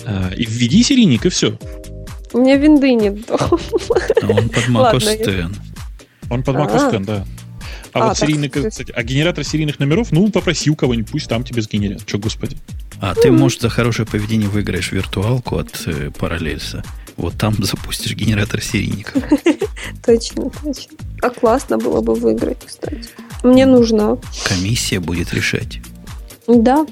[0.07, 1.59] Э, и введи серийник, и все.
[2.33, 3.19] У меня винды нет.
[3.29, 5.57] А он под Mac OS
[6.31, 7.27] Он под Mac OS да.
[7.93, 11.43] А, а вот серийный, кстати, а генератор серийных номеров, ну, попроси у кого-нибудь, пусть там
[11.43, 12.07] тебе сгенерят.
[12.07, 12.57] Че, господи.
[13.01, 16.85] А ты, может, за хорошее поведение выиграешь виртуалку от э, Параллельса.
[17.21, 19.23] Вот там запустишь генератор серийников.
[20.07, 20.97] Точно, точно.
[21.21, 23.05] А классно было бы выиграть, кстати.
[23.43, 24.19] Мне нужно.
[24.49, 25.81] Комиссия будет решать.
[26.47, 26.87] Да.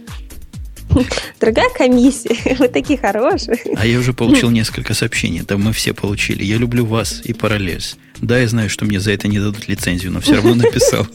[1.40, 3.58] Дорогая комиссия, вы такие хорошие.
[3.76, 5.40] А я уже получил несколько сообщений.
[5.40, 6.44] Да мы все получили.
[6.44, 7.96] Я люблю вас и параллельс.
[8.20, 11.06] Да, я знаю, что мне за это не дадут лицензию, но все равно написал.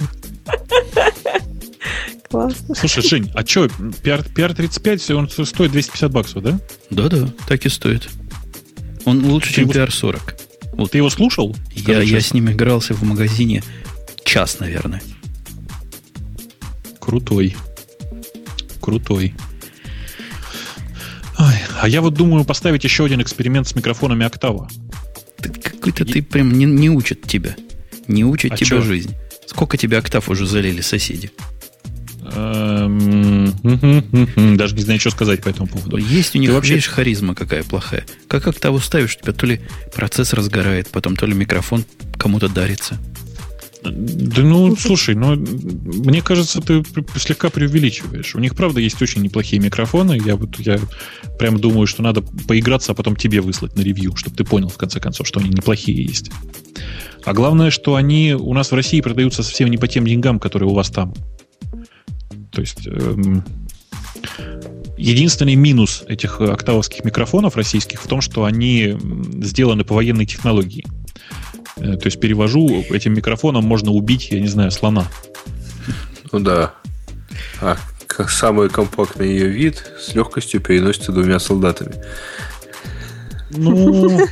[2.30, 2.74] Классно.
[2.74, 6.60] Слушай, Жень, а что, PR, PR35, он стоит 250 баксов, да?
[6.90, 8.10] Да-да, так и стоит.
[9.06, 9.86] Он лучше, ты чем его...
[9.86, 10.20] PR40.
[10.74, 10.92] Вот.
[10.92, 11.56] Ты его слушал?
[11.74, 13.64] Я, я с ним игрался в магазине
[14.24, 15.02] час, наверное.
[17.00, 17.56] Крутой.
[18.82, 19.36] Крутой.
[21.38, 24.70] Ой, а я вот думаю поставить еще один эксперимент с микрофонами Октава.
[25.38, 27.56] Какой-то ты прям не, не учат тебя.
[28.08, 28.82] Не учат а тебя чё?
[28.82, 29.16] жизнь.
[29.46, 31.32] Сколько тебя Октав уже залили соседи?
[32.36, 33.54] Эм,
[34.58, 35.98] даже не знаю, что сказать по этому поводу.
[35.98, 36.76] Есть у них, вообще...
[36.76, 38.06] видишь, харизма какая плохая.
[38.28, 39.62] Как Октаву ставишь, тебя то ли
[39.94, 41.86] процесс разгорает, потом то ли микрофон
[42.18, 43.00] кому-то дарится.
[43.84, 46.84] Да ну, слушай, ну, мне кажется, ты
[47.18, 48.34] слегка преувеличиваешь.
[48.34, 50.20] У них, правда, есть очень неплохие микрофоны.
[50.24, 50.80] Я вот я
[51.38, 54.78] прям думаю, что надо поиграться, а потом тебе выслать на ревью, чтобы ты понял, в
[54.78, 56.32] конце концов, что они неплохие есть.
[57.26, 60.70] А главное, что они у нас в России продаются совсем не по тем деньгам, которые
[60.70, 61.14] у вас там.
[62.54, 63.44] То есть эм,
[64.98, 68.98] единственный минус этих октавовских микрофонов российских в том, что они
[69.42, 70.86] сделаны по военной технологии.
[71.78, 75.08] Э, то есть перевожу, этим микрофоном можно убить, я не знаю, слона.
[76.32, 76.74] Ну да.
[77.60, 81.96] А как самый компактный ее вид с легкостью переносится двумя солдатами.
[83.50, 84.28] Ну,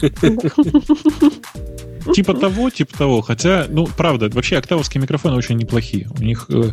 [2.12, 3.20] типа того, типа того.
[3.22, 6.08] Хотя, ну, правда, вообще октавовские микрофоны очень неплохие.
[6.18, 6.70] У них э,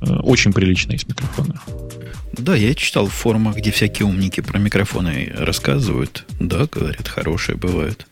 [0.00, 1.54] э, очень приличные есть микрофоны.
[2.32, 6.24] Да, я читал в форумах, где всякие умники про микрофоны рассказывают.
[6.38, 8.06] Да, говорят, хорошие бывают.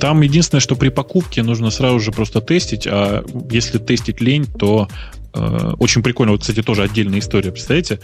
[0.00, 4.88] Там единственное, что при покупке нужно сразу же просто тестить, а если тестить лень, то
[5.34, 6.32] э, очень прикольно.
[6.32, 7.52] Вот, кстати, тоже отдельная история.
[7.52, 8.00] Представляете,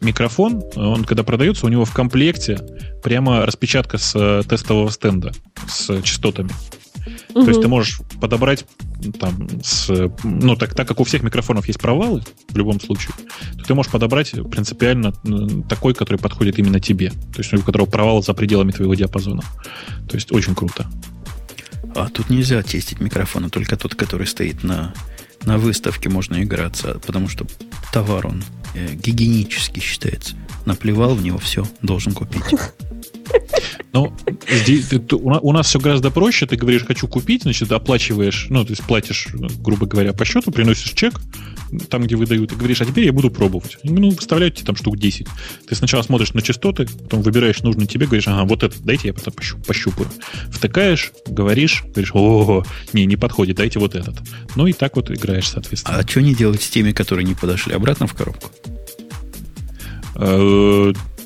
[0.00, 2.58] микрофон, он когда продается, у него в комплекте
[3.02, 5.32] прямо распечатка с э, тестового стенда
[5.68, 6.50] с частотами.
[7.34, 7.42] Угу.
[7.42, 8.64] То есть ты можешь подобрать
[9.20, 9.90] там с,
[10.24, 13.14] ну так, так как у всех микрофонов есть провалы в любом случае,
[13.56, 15.12] то ты можешь подобрать принципиально
[15.68, 19.42] такой, который подходит именно тебе, то есть у которого провал за пределами твоего диапазона.
[20.08, 20.86] То есть очень круто.
[21.94, 24.92] А тут нельзя тестить микрофоны, только тот, который стоит на,
[25.44, 27.46] на выставке, можно играться, потому что
[27.92, 30.36] товар он э, гигиенически считается.
[30.66, 32.42] Наплевал в него, все, должен купить.
[33.92, 34.14] Ну,
[34.48, 36.46] здесь, у нас все гораздо проще.
[36.46, 40.92] Ты говоришь, хочу купить, значит, оплачиваешь, ну, то есть платишь, грубо говоря, по счету, приносишь
[40.92, 41.14] чек,
[41.88, 43.78] там, где выдают, и говоришь, а теперь я буду пробовать.
[43.82, 45.26] Ну, выставляют тебе там штук 10.
[45.68, 49.14] Ты сначала смотришь на частоты, потом выбираешь нужный тебе, говоришь, ага, вот это, дайте я
[49.14, 49.34] потом
[49.66, 50.08] пощупаю.
[50.50, 54.16] Втыкаешь, говоришь, говоришь, о, не, не подходит, дайте вот этот.
[54.56, 55.98] Ну, и так вот играешь, соответственно.
[55.98, 57.74] А что не делать с теми, которые не подошли?
[57.74, 58.50] Обратно в коробку?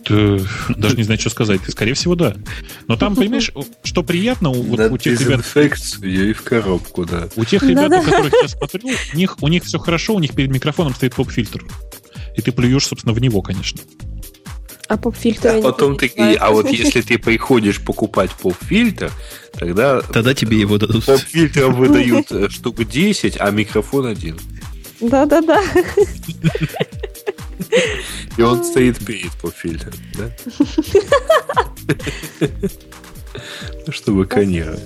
[0.08, 0.38] Э,
[0.76, 1.60] даже не знаю, что сказать.
[1.68, 2.34] Скорее всего, да.
[2.88, 3.52] Но там, понимаешь,
[3.84, 5.44] что приятно вот у тех ребят...
[6.02, 7.28] и в коробку, да.
[7.36, 10.32] У тех ребят, у которых я смотрю, у них, у них все хорошо, у них
[10.34, 11.64] перед микрофоном стоит поп-фильтр.
[12.36, 13.80] И ты плюешь, собственно, в него, конечно.
[14.88, 15.56] А поп-фильтр...
[15.56, 16.08] А потом ты...
[16.34, 19.10] А вот если ты приходишь покупать поп-фильтр,
[19.54, 20.00] тогда...
[20.00, 21.06] Тогда тебе его дадут.
[21.06, 24.38] Поп-фильтр выдают э, штуку 10, а микрофон один.
[25.00, 25.62] Да-да-да.
[28.36, 30.30] И он стоит перед поп-фильтром, да?
[33.86, 34.78] Ну, чтобы конера.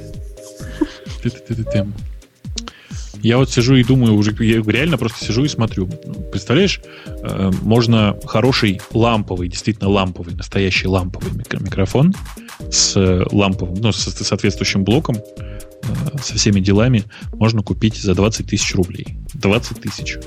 [3.22, 5.88] Я вот сижу и думаю, уже я реально просто сижу и смотрю.
[6.30, 12.14] Представляешь, э, можно хороший ламповый, действительно ламповый, настоящий ламповый микрофон
[12.70, 12.94] с
[13.32, 19.16] ламповым, ну, с соответствующим блоком, э, со всеми делами, можно купить за 20 тысяч рублей.
[19.34, 20.18] 20 тысяч.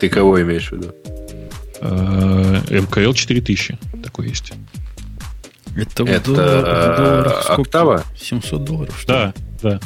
[0.00, 0.94] Ты кого имеешь в виду?
[1.80, 4.52] Э, МКЛ 4000 такой есть.
[5.76, 7.62] Это, Это долларах, сколько?
[7.62, 8.04] Октава?
[8.16, 9.80] 700 долларов, что Да, да.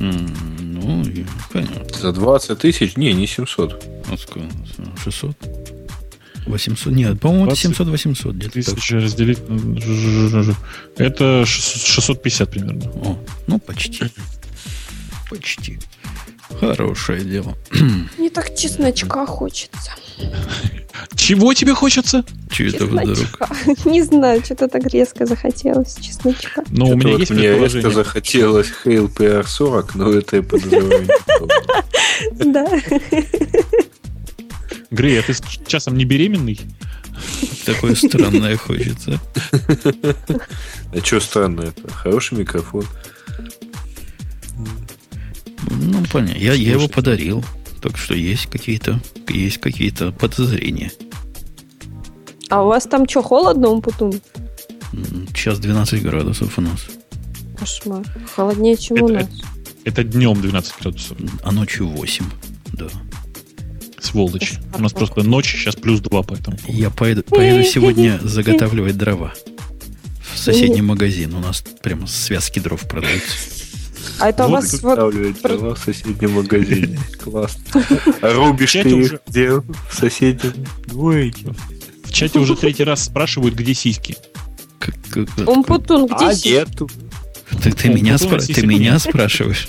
[0.00, 1.04] ну,
[1.52, 1.98] понятно.
[1.98, 2.96] За 20 тысяч?
[2.96, 3.84] Не, не 700.
[4.06, 4.48] Вот сколько?
[5.04, 5.36] 600?
[6.46, 6.92] 800?
[6.92, 8.52] Нет, по-моему, это 700-800 где-то.
[8.52, 9.38] Тысяча разделить...
[10.96, 12.90] Это 650 примерно.
[12.90, 14.04] О, ну, почти.
[15.30, 15.78] Почти.
[16.60, 17.54] Хорошее дело.
[18.18, 19.92] Мне так чесночка хочется.
[21.16, 22.24] Чего тебе хочется?
[22.50, 23.84] Чего это вдруг?
[23.84, 26.62] Не знаю, что-то так резко захотелось чесночка.
[26.70, 31.08] Ну, у меня вот есть мне резко захотелось Hail PR40, но это я подозреваю
[32.44, 32.66] Да.
[34.90, 35.34] Грей, а ты
[35.66, 36.60] часом не беременный?
[37.64, 39.20] Такое странное хочется.
[40.92, 41.72] А что странное?
[41.92, 42.84] Хороший микрофон.
[45.70, 46.38] Ну, понятно.
[46.38, 47.44] Я, я его подарил.
[47.80, 50.90] Так что есть какие-то есть какие-то подозрения.
[52.48, 54.20] А у вас там что, холодно, Умпутун?
[55.34, 56.86] Сейчас 12 градусов у нас.
[57.58, 58.04] Кошмар.
[58.34, 59.24] Холоднее, чем это, у нас.
[59.84, 61.18] Это, это днем 12 градусов.
[61.42, 62.24] А ночью 8,
[62.72, 62.86] да.
[64.00, 64.54] Сволочь.
[64.76, 66.56] У нас просто ночь, сейчас плюс 2, поэтому.
[66.66, 69.34] Я поеду, поеду сегодня заготавливать дрова.
[70.32, 71.34] В соседний магазин.
[71.34, 73.53] У нас прямо связки дров продаются.
[74.20, 75.14] А это у вас вот...
[75.14, 76.98] в соседнем магазине.
[77.22, 77.62] Классно.
[78.20, 79.50] А рубишь ты их где?
[79.50, 80.52] В соседнем
[80.86, 81.48] двойке.
[82.04, 84.16] В чате уже третий раз спрашивают, где сиськи.
[85.46, 86.48] Умпутун, где а сиськи?
[86.48, 86.88] нету.
[87.62, 89.68] Ты, ты, меня, спра- ты меня спрашиваешь?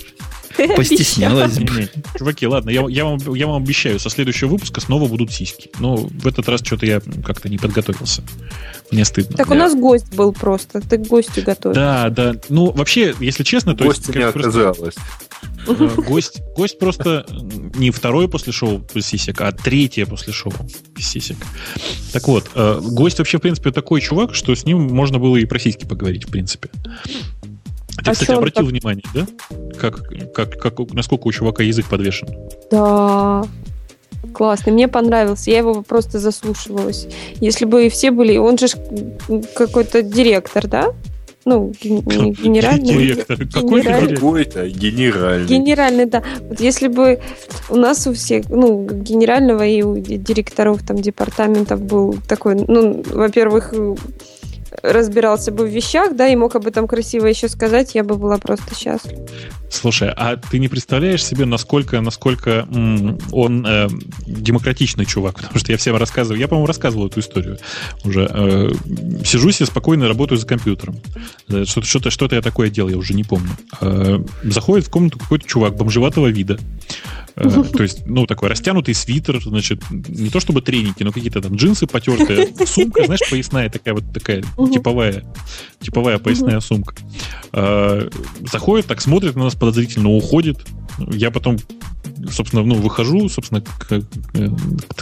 [0.75, 1.89] Постеснялась бы.
[2.17, 5.69] Чуваки, ладно, я, я, вам, я вам обещаю, со следующего выпуска снова будут сиськи.
[5.79, 8.23] Но в этот раз что-то я как-то не подготовился.
[8.91, 9.37] Мне стыдно.
[9.37, 10.81] Так у нас гость был просто.
[10.81, 11.75] Ты к гостю готовишь.
[11.75, 12.35] Да, да.
[12.49, 14.17] Ну, вообще, если честно, то Гостя есть...
[14.17, 14.95] не оказалось.
[14.95, 17.25] Э, Гость, гость просто
[17.75, 20.53] не второй после шоу без сисек, а третье после шоу
[20.95, 21.37] без сисек.
[22.13, 25.45] Так вот, э, гость вообще, в принципе, такой чувак, что с ним можно было и
[25.45, 26.69] про сиськи поговорить, в принципе.
[28.03, 29.25] Ты, А кстати, обратил так- внимание, да?
[29.79, 30.03] Как,
[30.33, 32.27] как, как, насколько у чувака язык подвешен?
[32.71, 33.45] Да.
[34.33, 35.51] Классный, мне понравился.
[35.51, 37.07] Я его просто заслушивалась.
[37.39, 38.37] Если бы и все были...
[38.37, 38.67] Он же
[39.55, 40.93] какой-то директор, да?
[41.45, 42.87] Ну, ген- не генеральный.
[42.87, 43.37] Директор.
[43.53, 44.15] Какой Генеральный.
[44.15, 45.47] Какой-то генеральный.
[45.47, 46.23] Генеральный, да.
[46.49, 47.19] Вот если бы
[47.69, 53.03] у нас у всех, ну, генерального и у ди- директоров там департаментов был такой, ну,
[53.13, 53.73] во-первых,
[54.81, 58.37] разбирался бы в вещах, да, и мог об этом красиво еще сказать, я бы была
[58.37, 59.25] просто счастлива.
[59.69, 62.67] Слушай, а ты не представляешь себе, насколько, насколько
[63.31, 63.87] он э,
[64.25, 65.35] демократичный чувак?
[65.35, 67.57] Потому что я всем рассказываю, я, по-моему, рассказывал эту историю
[68.03, 68.29] уже.
[68.31, 68.71] Э,
[69.25, 71.01] сижу себе спокойно, работаю за компьютером.
[71.49, 73.51] Э, Что-то, что-то, что-то я такое делал, я уже не помню.
[73.81, 76.59] Э, заходит в комнату какой-то чувак бомжеватого вида.
[77.37, 81.55] Э, то есть, ну, такой растянутый свитер, значит, не то чтобы треники, но какие-то там
[81.55, 85.23] джинсы потертые, сумка, знаешь, поясная такая вот такая типовая,
[85.81, 86.95] типовая поясная сумка.
[87.51, 88.09] Э,
[88.51, 90.65] заходит, так смотрит на нас подозрительно, уходит.
[91.11, 91.57] Я потом,
[92.31, 94.01] собственно, ну, выхожу, собственно, к, к-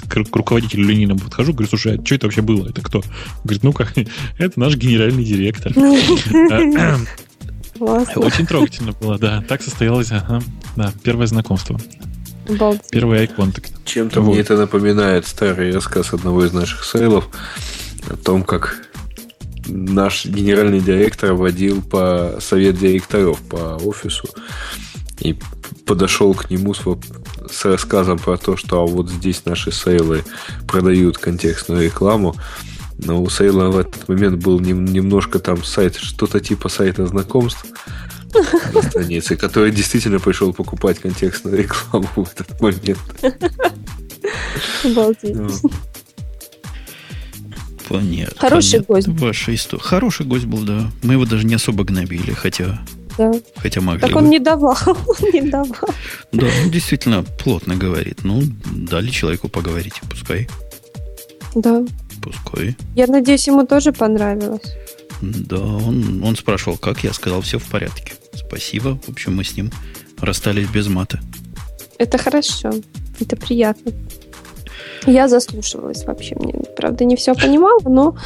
[0.09, 2.67] к- руководителю Ленина подхожу, говорю, слушай, а что это вообще было?
[2.67, 3.03] Это кто?
[3.43, 3.93] Говорит, ну как,
[4.39, 5.71] это наш генеральный директор.
[7.77, 8.21] Классно.
[8.21, 9.43] Очень трогательно было, да.
[9.47, 10.41] Так состоялось, ага,
[10.75, 11.79] да, первое знакомство,
[12.47, 12.81] Обалдеть.
[12.91, 13.71] первый ай-контакт.
[13.85, 14.31] Чем-то Вот.
[14.31, 17.29] мне это напоминает старый рассказ одного из наших сейлов
[18.09, 18.77] о том, как
[19.67, 24.27] наш генеральный директор водил по совет директоров по офису
[25.19, 25.37] и
[25.85, 26.81] подошел к нему с,
[27.49, 30.23] с рассказом про то, что а вот здесь наши сейлы
[30.67, 32.35] продают контекстную рекламу.
[32.97, 37.65] Но у сейла в этот момент был нем- немножко там сайт, что-то типа сайта знакомств
[38.73, 42.99] на странице, который действительно пришел покупать контекстную рекламу в этот момент.
[44.83, 45.35] Обалдеть.
[45.35, 45.49] Ну,
[47.89, 48.35] Понятно.
[48.39, 49.13] Хороший понятно.
[49.13, 49.21] гость.
[49.21, 49.83] Ваша история.
[49.83, 50.89] Хороший гость был, да.
[51.03, 52.79] Мы его даже не особо гнобили, хотя,
[53.17, 53.31] Да.
[53.57, 54.17] хотя могли Так бы.
[54.19, 55.89] он не давал, он не давал.
[56.31, 58.23] Да, он действительно плотно говорит.
[58.23, 58.41] Ну,
[58.71, 59.95] дали человеку поговорить.
[60.09, 60.47] Пускай.
[61.55, 61.83] Да.
[62.21, 62.75] Пускай.
[62.95, 64.73] Я надеюсь, ему тоже понравилось.
[65.21, 68.13] Да, он, он спрашивал, как я сказал, все в порядке.
[68.35, 68.99] Спасибо.
[69.05, 69.71] В общем, мы с ним
[70.19, 71.19] расстались без мата.
[71.97, 72.71] Это хорошо.
[73.19, 73.91] Это приятно.
[75.05, 76.35] Я заслушивалась вообще.
[76.39, 78.17] Мне, правда, не все понимала, но,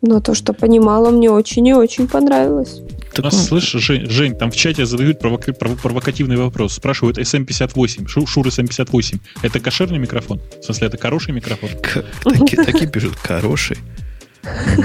[0.00, 2.80] но то, что понимала, мне очень и очень понравилось.
[3.18, 6.74] У нас, слышишь, Жень, Жень, там в чате задают провока- прово- провокативный вопрос.
[6.74, 9.18] Спрашивают SM58, Шу- Шур SM58.
[9.42, 10.40] Это кошерный микрофон?
[10.60, 11.70] В смысле, это хороший микрофон?
[11.82, 13.78] К- таки, таки пишут, хороший.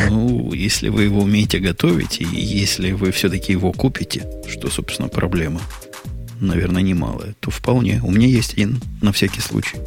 [0.10, 5.62] Ну, если вы его умеете готовить, и если вы все-таки его купите, что, собственно, проблема,
[6.40, 8.02] наверное, немалая, то вполне.
[8.04, 9.78] У меня есть один на всякий случай.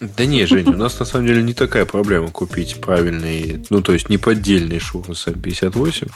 [0.00, 3.92] Да не, Женя, у нас на самом деле не такая проблема купить правильный, ну, то
[3.92, 6.10] есть не поддельный шур с M58.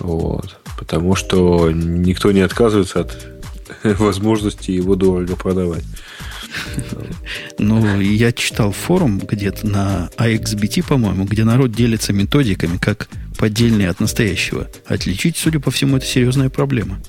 [0.00, 0.58] Вот.
[0.78, 3.26] Потому что никто не отказывается от
[3.98, 5.84] возможности его дорого продавать.
[7.58, 14.00] Ну, я читал форум где-то на AXBT, по-моему, где народ делится методиками, как поддельный от
[14.00, 14.68] настоящего.
[14.86, 17.00] Отличить, судя по всему, это серьезная проблема.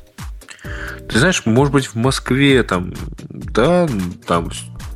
[1.08, 2.93] Ты знаешь, может быть, в Москве там,
[3.30, 3.88] да,
[4.28, 4.49] там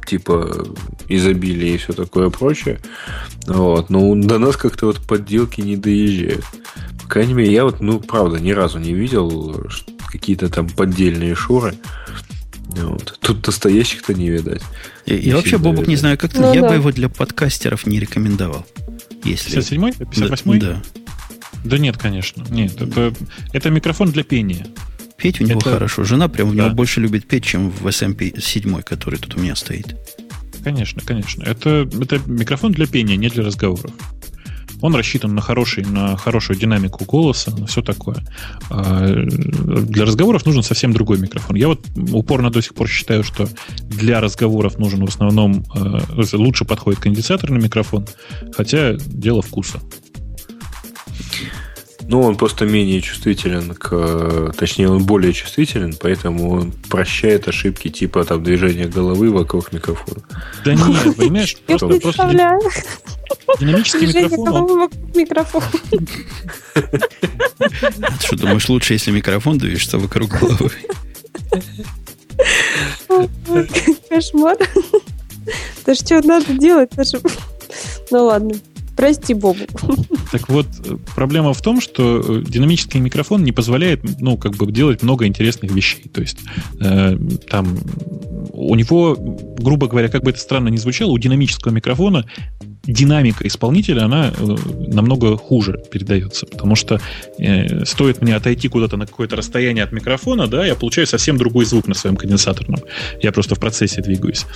[0.05, 0.67] типа
[1.07, 2.79] изобилие и все такое прочее.
[3.47, 3.89] Вот.
[3.89, 6.45] Но до нас как-то вот подделки не доезжают.
[7.01, 9.65] По крайней мере, я вот, ну, правда, ни разу не видел
[10.07, 11.75] какие-то там поддельные шуры.
[12.75, 13.17] Вот.
[13.21, 14.61] Тут настоящих-то не видать.
[15.05, 16.69] Я, я вообще, Бобок, не знаю, как ты, Ну я да.
[16.69, 18.65] бы его для подкастеров не рекомендовал.
[19.23, 19.59] Если...
[19.59, 19.91] 57-й?
[20.03, 20.59] 58-й?
[20.59, 20.81] Да.
[21.63, 22.45] Да нет, конечно.
[22.49, 23.13] Нет, это,
[23.53, 24.65] это микрофон для пения.
[25.17, 26.03] Петь у него Это- хорошо.
[26.03, 26.73] Жена прям у него Да.
[26.73, 29.95] больше любит петь, чем в SMP 7, который тут у меня стоит.
[30.63, 31.43] Конечно, конечно.
[31.43, 33.91] Это, это микрофон для пения, не для разговоров.
[34.83, 38.17] Он рассчитан на, хороший, на хорошую динамику голоса, на все такое.
[38.69, 41.55] А, Для разговоров нужен совсем другой микрофон.
[41.55, 43.47] Я вот упорно до сих пор считаю, что
[43.79, 45.99] для разговоров нужен в основном э,
[46.33, 48.05] лучше подходит конденсаторный микрофон,
[48.53, 49.79] хотя дело вкуса.
[52.07, 54.53] Ну, он просто менее чувствителен к...
[54.57, 60.21] Точнее, он более чувствителен, поэтому он прощает ошибки типа там движения головы вокруг микрофона.
[60.65, 62.59] Да нет, понимаешь, Я просто, просто представляю.
[63.59, 65.65] динамический Движение микрофон, он- головы вокруг микрофона.
[68.19, 70.71] Ты что, думаешь, лучше, если микрофон движется вокруг головы?
[74.09, 74.57] Кошмар.
[75.85, 76.91] Да что надо делать?
[78.11, 78.55] Ну ладно.
[78.95, 79.59] Прости, Бобу.
[80.33, 80.65] Так вот,
[81.15, 85.71] проблема в том, что э, динамический микрофон не позволяет, ну, как бы делать много интересных
[85.71, 86.09] вещей.
[86.11, 86.39] То есть
[86.79, 87.15] э,
[87.47, 87.77] там
[88.51, 89.15] у него,
[89.59, 92.25] грубо говоря, как бы это странно ни звучало, у динамического микрофона
[92.83, 94.55] динамика исполнителя, она э,
[94.87, 96.99] намного хуже передается, потому что
[97.37, 101.65] э, стоит мне отойти куда-то на какое-то расстояние от микрофона, да, я получаю совсем другой
[101.65, 102.81] звук на своем конденсаторном.
[103.21, 104.47] Я просто в процессе двигаюсь.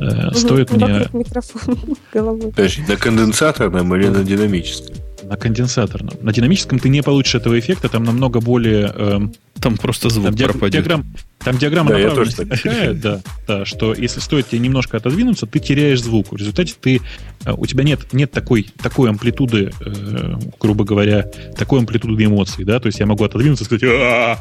[0.00, 1.08] Э, стоит мне...
[1.12, 1.78] Микрофон
[2.14, 2.52] головой.
[2.52, 5.05] Подожди, на конденсаторном или на динамическом?
[5.28, 6.14] На конденсаторном.
[6.20, 8.92] На динамическом ты не получишь этого эффекта, там намного более...
[8.94, 9.20] Э,
[9.60, 10.72] там просто звук там пропадет.
[10.72, 11.06] Диаграмм,
[11.38, 16.02] там диаграмма Да, направленности такая, да, да, что если стоит тебе немножко отодвинуться, ты теряешь
[16.02, 16.32] звук.
[16.32, 17.00] В результате ты,
[17.44, 21.24] э, у тебя нет, нет такой, такой амплитуды, э, грубо говоря,
[21.56, 24.38] такой амплитуды эмоций, да, то есть я могу отодвинуться и сказать «А-а-а!»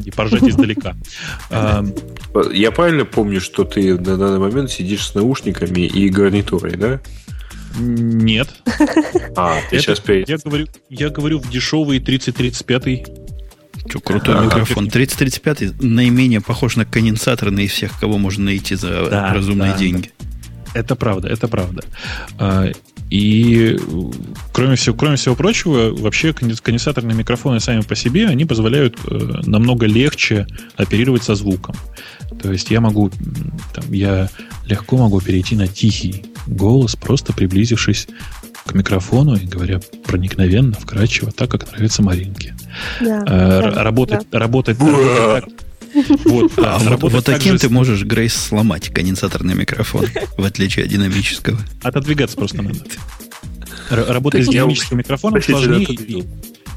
[0.04, 0.96] и поржать издалека.
[2.52, 7.00] Я правильно помню, что ты на данный момент сидишь с наушниками и гарнитурой, да?
[7.78, 8.48] Нет.
[9.36, 10.02] А, ты Это- сейчас.
[10.28, 13.06] Я говорю, я говорю в дешевый 3035
[13.88, 14.88] Что, крутой А, микрофон.
[14.88, 20.10] 3035 наименее похож на конденсаторный из всех, кого можно найти за Да, разумные да, деньги.
[20.74, 21.84] Это правда, это правда.
[22.38, 22.70] А,
[23.10, 23.78] И
[24.52, 29.42] кроме всего, кроме всего прочего, вообще конден- конденсаторные микрофоны сами по себе, они позволяют э,
[29.46, 31.76] намного легче оперировать со звуком.
[32.42, 33.10] То есть я могу,
[33.74, 34.28] там, я
[34.64, 38.08] легко могу перейти на тихий голос, просто приблизившись
[38.64, 42.54] к микрофону и говоря проникновенно, вкрадчиво, так, как нравится Маринке.
[43.00, 44.90] Да, Э, да, работать, работать, Ура!
[45.40, 48.88] работать так- вот, да, А вот, работать вот так таким же ты можешь, Грейс, сломать
[48.92, 50.06] конденсаторный микрофон,
[50.36, 51.58] в отличие от динамического.
[51.82, 52.80] Отодвигаться просто надо.
[53.90, 56.24] Работать с динамическим микрофоном сложнее.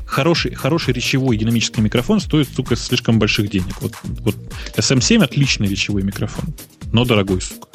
[0.06, 3.80] Хороший, хороший речевой динамический микрофон стоит, сука, слишком больших денег.
[3.82, 4.36] Вот, вот
[4.76, 6.54] SM7 отличный речевой микрофон,
[6.92, 7.68] но дорогой, сука.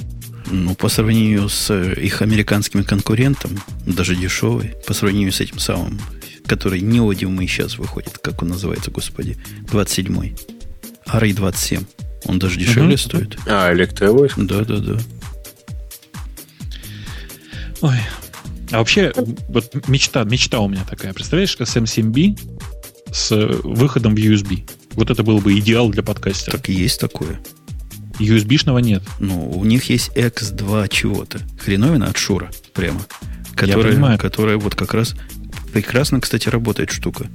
[0.50, 6.00] Ну, по сравнению с э, их американским конкурентом, даже дешевый, по сравнению с этим самым,
[6.46, 9.36] который неодимый сейчас выходит, как он называется, господи,
[9.70, 10.36] 27-й.
[11.06, 11.84] RA 27.
[12.26, 12.98] Он даже дешевле Мгм.
[12.98, 13.38] стоит.
[13.46, 14.38] А, электровойск?
[14.38, 14.98] Да, да, да.
[17.80, 17.96] Ой.
[18.70, 19.12] А вообще,
[19.48, 21.12] вот мечта, мечта у меня такая.
[21.12, 22.38] Представляешь, SM7B
[23.12, 23.30] с
[23.62, 24.68] выходом в USB.
[24.92, 26.52] Вот это был бы идеал для подкастера.
[26.56, 27.40] Так и есть такое.
[28.18, 29.02] USB-шного нет.
[29.18, 31.40] Ну, у них есть X2 чего-то.
[31.58, 33.00] Хреновина от Шура прямо.
[33.54, 34.18] Которая, понимаю.
[34.18, 35.14] которая вот как раз
[35.72, 37.26] прекрасно, кстати, работает штука.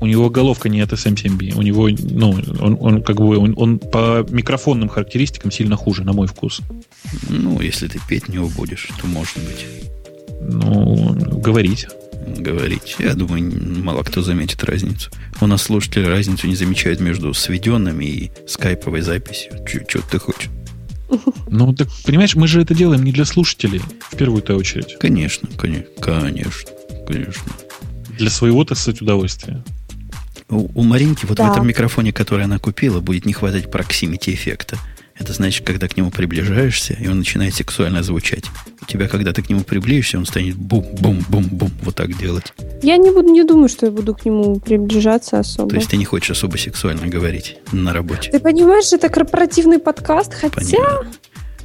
[0.00, 1.54] У него головка не от SM7B.
[1.56, 6.14] У него, ну, он, он как бы, он, он по микрофонным характеристикам сильно хуже, на
[6.14, 6.62] мой вкус.
[7.28, 9.66] Ну, если ты петь не будешь, то может быть
[10.40, 11.86] Ну, говорить.
[12.38, 12.96] Говорить.
[12.98, 15.10] Я думаю, мало кто заметит разницу.
[15.40, 19.52] У нас слушатели разницу не замечают между сведенными и скайповой записью.
[19.66, 20.50] Что ты хочешь?
[21.48, 24.96] Ну, так, понимаешь, мы же это делаем не для слушателей, в первую-то очередь.
[25.00, 26.70] Конечно, конечно, конечно,
[27.08, 27.52] конечно.
[28.16, 29.64] Для своего, так сказать, удовольствия.
[30.48, 31.50] У, у Маринки вот в Да.
[31.50, 34.78] этом микрофоне, который она купила, будет не хватать проксимити эффекта.
[35.20, 38.44] Это значит, когда к нему приближаешься, и он начинает сексуально звучать.
[38.80, 42.54] У тебя, когда ты к нему приблизишься, он станет бум-бум-бум-бум, вот так делать.
[42.82, 45.68] Я не, буду, не думаю, что я буду к нему приближаться особо.
[45.70, 48.30] То есть ты не хочешь особо сексуально говорить на работе.
[48.30, 50.56] Ты понимаешь, это корпоративный подкаст, хотя...
[50.56, 51.06] Понимаю.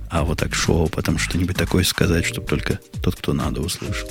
[0.10, 4.10] А вот так шоу, потом что-нибудь такое сказать, чтобы только тот, кто надо, услышал.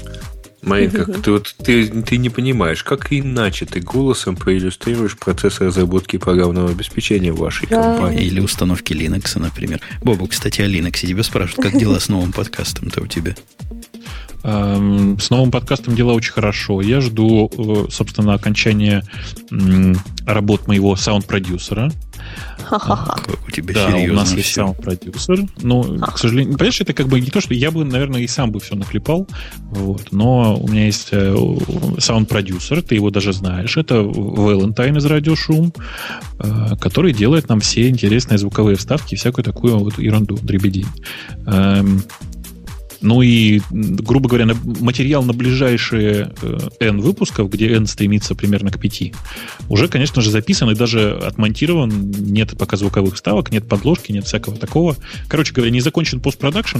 [0.64, 6.70] Маринка, ты, вот, ты, ты не понимаешь, как иначе ты голосом проиллюстрируешь процесс разработки программного
[6.70, 7.82] обеспечения в вашей Да.
[7.82, 8.24] компании?
[8.24, 9.80] Или установки Linux, например.
[10.02, 11.00] Бобу, кстати, о Linux.
[11.06, 13.34] Тебя спрашивают, как дела с новым подкастом-то у тебя?
[14.42, 16.82] Эм, С новым подкастом дела очень хорошо.
[16.82, 19.02] Я жду, э, собственно, окончания
[20.26, 21.90] работ моего саунд-продюсера.
[22.64, 23.16] Ха-ха-ха.
[23.46, 24.62] У тебя Да, у серьезно нас есть все.
[24.62, 25.46] саунд-продюсер.
[25.62, 28.50] Ну, к сожалению, понимаешь, это как бы не то, что я бы, наверное, и сам
[28.50, 29.28] бы все наклепал.
[29.70, 31.36] Вот, но у меня есть э,
[31.98, 33.76] саунд-продюсер, ты его даже знаешь.
[33.76, 35.72] Это Валентайн из Радиошум,
[36.38, 40.86] э, который делает нам все интересные звуковые вставки и всякую такую вот ерунду, дребедень.
[43.04, 48.70] Ну и, грубо говоря, на- материал на ближайшие э, N выпусков, где N стремится примерно
[48.70, 49.12] к 5,
[49.68, 52.10] уже, конечно же, записан и даже отмонтирован.
[52.10, 54.96] Нет пока звуковых вставок, нет подложки, нет всякого такого.
[55.28, 56.78] Короче говоря, не закончен постпродакшн.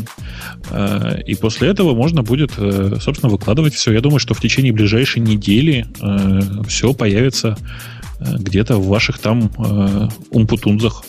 [0.70, 3.92] э, И после этого можно будет, э, собственно, выкладывать все.
[3.92, 5.86] Я думаю, что в течение ближайшей недели
[6.66, 7.58] все появится
[8.20, 11.04] э, где-то в ваших там э, умпутунзах.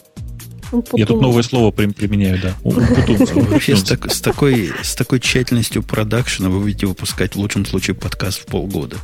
[0.94, 2.56] Я тут новое слово при- применяю, да.
[2.64, 7.96] Вообще с, так- с такой, с такой тщательностью продакшена вы будете выпускать в лучшем случае
[7.96, 8.98] подкаст в полгода.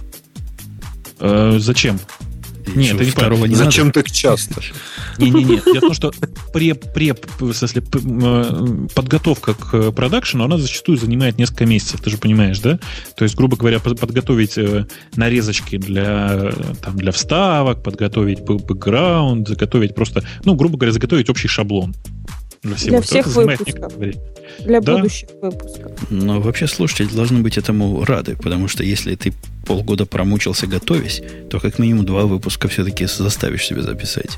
[1.19, 1.99] Э, Зачем?
[2.75, 4.01] Нет, это второго не Зачем надо?
[4.03, 4.61] так часто?
[5.17, 5.61] Не-не-не.
[5.61, 6.11] Дело в том, что
[6.53, 12.09] преп, преп, в смысле, э, подготовка к э, продакшену, она зачастую занимает несколько месяцев, ты
[12.09, 12.79] же понимаешь, да?
[13.15, 14.85] То есть, грубо говоря, под- подготовить э,
[15.15, 16.51] нарезочки для,
[16.83, 21.93] там, для вставок, подготовить бэкграунд, заготовить просто, ну, грубо говоря, заготовить общий шаблон
[22.63, 22.89] для всего.
[22.91, 23.93] Для всех выпусков.
[24.59, 24.97] Для Да.
[24.97, 25.91] будущих выпусков.
[26.09, 29.33] Но вообще слушатели должны быть этому рады, потому что если ты
[29.71, 34.37] полгода промучился готовясь, то как минимум два выпуска все-таки заставишь себе записать.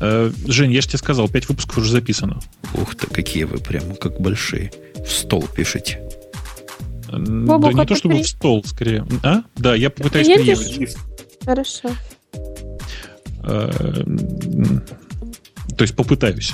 [0.00, 2.38] Э, Жень, я же тебе сказал, пять выпусков уже записано.
[2.74, 4.70] Ух ты, какие вы прям как большие.
[5.04, 6.00] В стол пишете.
[7.10, 9.04] Бобок, да не то, чтобы при- в стол, скорее.
[9.24, 9.42] А?
[9.56, 10.58] Да, я попытаюсь Приедешь?
[10.68, 10.96] приехать.
[11.44, 11.90] Хорошо.
[13.42, 14.04] Э,
[15.76, 16.52] То есть попытаюсь.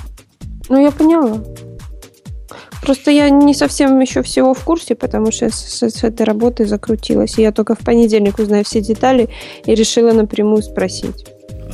[0.70, 1.38] Ну, я поняла.
[2.84, 6.66] Просто я не совсем еще всего в курсе, потому что с, с- с этой работы
[6.66, 7.38] закрутилась.
[7.38, 9.28] И я только в понедельник узнаю все детали
[9.64, 11.26] и решила напрямую спросить.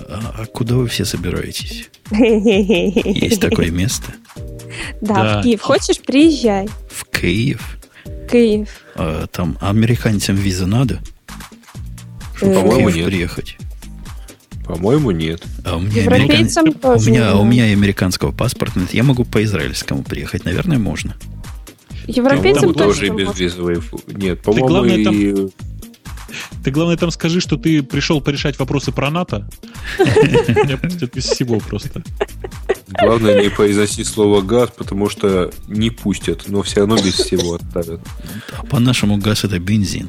[0.08, 1.90] А, а куда вы все собираетесь?
[2.10, 4.12] Есть такое место?
[5.00, 5.60] Да, в Киев.
[5.62, 6.68] Хочешь, приезжай.
[6.90, 7.78] В Киев?
[8.30, 8.68] Киев.
[8.94, 11.00] А, там американцам виза надо?
[12.36, 13.06] Чтобы Э, в По-моему, Киев нет.
[13.06, 13.56] приехать.
[14.74, 15.42] По-моему, нет.
[15.64, 18.94] А у меня, Европейцам американ- у тоже меня, не у меня и американского паспорта нет.
[18.94, 20.44] Я могу по израильскому приехать.
[20.44, 21.16] Наверное, можно.
[22.06, 23.42] Европейцам По-моему, тоже и точно без можно.
[23.42, 23.74] визовой.
[23.76, 25.48] фу- Нет, по-моему, главное, там- и...
[26.64, 29.48] Ты, главное, там скажи, что ты пришел порешать вопросы про НАТО.
[29.98, 32.02] Меня пустят без всего просто.
[33.00, 38.00] Главное не произносить слово газ, потому что не пустят, но все равно без всего оставят.
[38.58, 40.08] А по-нашему газ это бензин.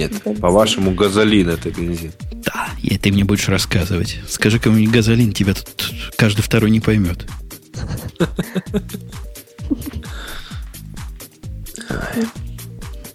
[0.00, 2.12] Нет, по-вашему, газолин это бензин.
[2.32, 4.18] Да, и ты мне будешь рассказывать.
[4.28, 7.26] Скажи кому-нибудь газолин, тебя тут каждый второй не поймет.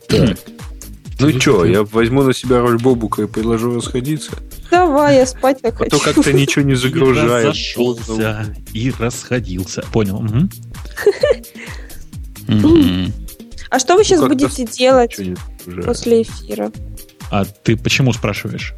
[0.07, 0.37] Так.
[1.19, 4.31] Ну что, я возьму на себя роль Бобука и предложу расходиться.
[4.69, 6.15] Давай, я спать так А то хочу.
[6.21, 7.45] как-то ничего не загружает.
[7.47, 9.83] разошелся, и расходился.
[9.93, 10.23] Понял.
[13.69, 15.17] А что вы сейчас как-то будете делать
[15.65, 15.85] Загружает.
[15.85, 16.71] после эфира?
[17.31, 18.73] А ты почему спрашиваешь?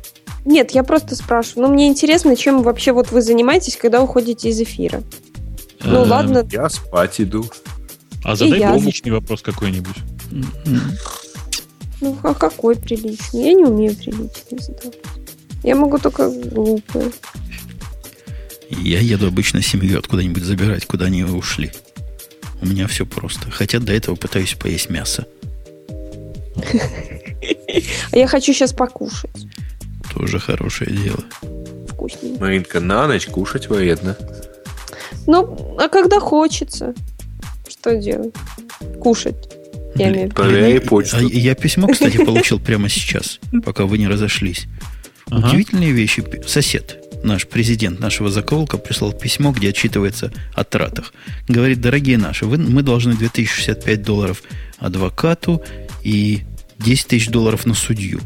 [0.45, 1.67] Нет, я просто спрашиваю.
[1.67, 5.03] Ну, мне интересно, чем вообще вот вы занимаетесь, когда уходите из эфира.
[5.83, 6.47] Ну, Эм, ладно.
[6.51, 7.45] Я спать иду.
[8.23, 9.95] А задай приличный вопрос какой-нибудь.
[12.01, 13.43] Ну, а какой приличный?
[13.43, 14.97] Я не умею приличный задавать.
[15.63, 17.11] Я могу только глупые.
[18.69, 21.71] Я еду обычно семью откуда-нибудь забирать, куда они ушли.
[22.61, 23.49] У меня все просто.
[23.51, 25.25] Хотя до этого пытаюсь поесть мясо.
[28.11, 29.47] А я хочу сейчас покушать.
[30.13, 31.23] Тоже хорошее дело.
[31.89, 32.41] Вкусненько.
[32.43, 34.17] Маринка, на ночь кушать вредно.
[35.25, 36.93] Ну, а когда хочется?
[37.67, 38.33] Что делать?
[39.01, 39.35] Кушать.
[39.95, 40.29] Я.
[40.29, 41.17] Проверяй Блин, почту.
[41.17, 44.67] а я письмо, кстати, получил прямо сейчас, пока вы не разошлись.
[45.29, 45.47] Ага.
[45.49, 46.23] Удивительные вещи.
[46.45, 51.13] Сосед, наш президент нашего заколка, прислал письмо, где отчитывается о тратах.
[51.47, 54.43] Говорит, дорогие наши, вы, мы должны 2065 долларов
[54.77, 55.63] адвокату
[56.07, 56.41] и
[56.79, 58.19] 10 тысяч долларов на судью.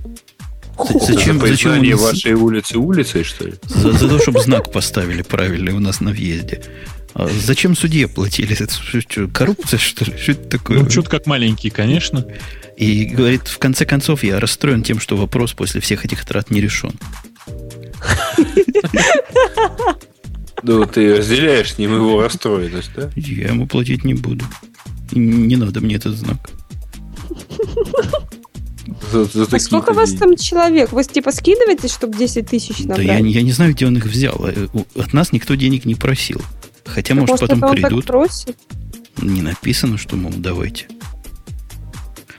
[0.78, 3.54] З- За Зачем, зачем признание он- вашей улицы улицей, что ли?
[3.66, 6.64] за, за то, чтобы знак поставили правильный у нас на въезде.
[7.14, 8.54] А зачем судье платили?
[8.58, 10.14] Это что, коррупция, что ли?
[10.18, 10.80] Что это такое?
[10.80, 12.26] Ну, чуть как маленький, конечно.
[12.78, 16.62] И говорит, в конце концов, я расстроен тем, что вопрос после всех этих трат не
[16.62, 16.94] решен.
[20.64, 23.10] Ну, ты разделяешь с ним его расстроенность, да?
[23.16, 24.46] Я ему платить не буду.
[25.12, 26.50] Не надо мне этот знак.
[29.12, 30.92] За, за А сколько вас там человек?
[30.92, 33.08] Вы типа скидываетесь, чтобы 10 тысяч Да набрать?
[33.08, 34.44] я, не- я не знаю, где он их взял.
[34.46, 36.42] Э, От нас никто денег не просил.
[36.86, 38.10] Хотя, Так, может, потом он так придут.
[39.22, 40.88] Не написано, что, мол, давайте.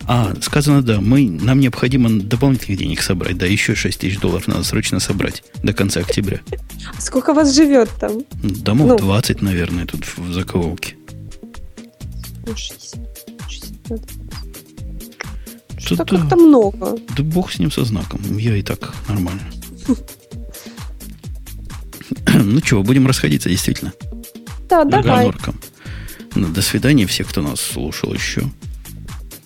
[0.08, 3.38] А, сказано, да, мы, нам необходимо дополнительных денег собрать.
[3.38, 6.40] Да, еще 6 тысяч долларов надо срочно собрать до конца октября.
[6.96, 8.22] А Сколько вас живет там?
[8.42, 8.98] Домов Ну.
[8.98, 10.96] 20, наверное, тут в закоулке.
[12.46, 12.98] Ну, 60.
[15.82, 16.06] 60 надо.
[16.08, 16.98] Что-то- как-то много.
[17.16, 18.20] Да бог с ним со знаком.
[18.38, 19.42] Я и так нормально.
[22.34, 23.92] Ну чего, будем расходиться действительно.
[24.68, 25.30] Да, давай.
[26.34, 28.42] Ну, до свидания, все, кто нас слушал еще.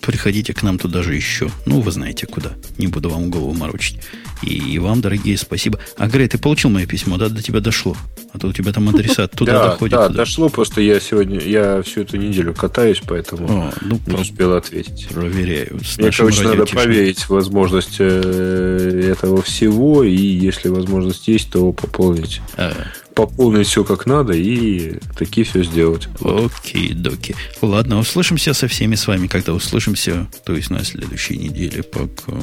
[0.01, 1.49] Приходите к нам туда же еще.
[1.65, 2.53] Ну, вы знаете куда.
[2.77, 3.99] Не буду вам голову морочить.
[4.41, 5.79] И вам, дорогие, спасибо.
[5.97, 7.29] А, Грей, ты получил мое письмо, да?
[7.29, 7.95] До тебя дошло.
[8.33, 9.97] А то у тебя там адресат туда да, доходит.
[9.97, 10.17] да, туда.
[10.19, 15.07] дошло, просто я сегодня, я всю эту неделю катаюсь, поэтому О, ну, не успел ответить.
[15.07, 15.79] проверяю.
[15.83, 22.41] С Мне, короче, надо проверить возможность э, этого всего, и если возможность есть, то пополнить.
[22.57, 22.73] А,
[23.15, 26.07] Пополнить все как надо и таки все сделать.
[26.21, 27.35] Окей, доки.
[27.63, 31.81] Ладно, услышимся со всеми с вами, когда услышимся, то есть на следующей неделе.
[31.81, 32.33] Пока.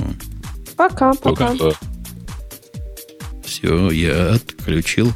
[0.76, 1.52] Пока, пока.
[1.52, 1.76] Пока.
[3.44, 5.12] Все, я отключил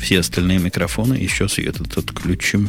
[0.00, 1.14] все остальные микрофоны.
[1.14, 2.68] Еще и этот отключим.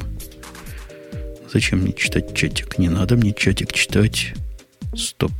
[1.51, 2.77] Зачем мне читать чатик?
[2.77, 4.33] Не надо мне чатик читать.
[4.95, 5.31] Стоп.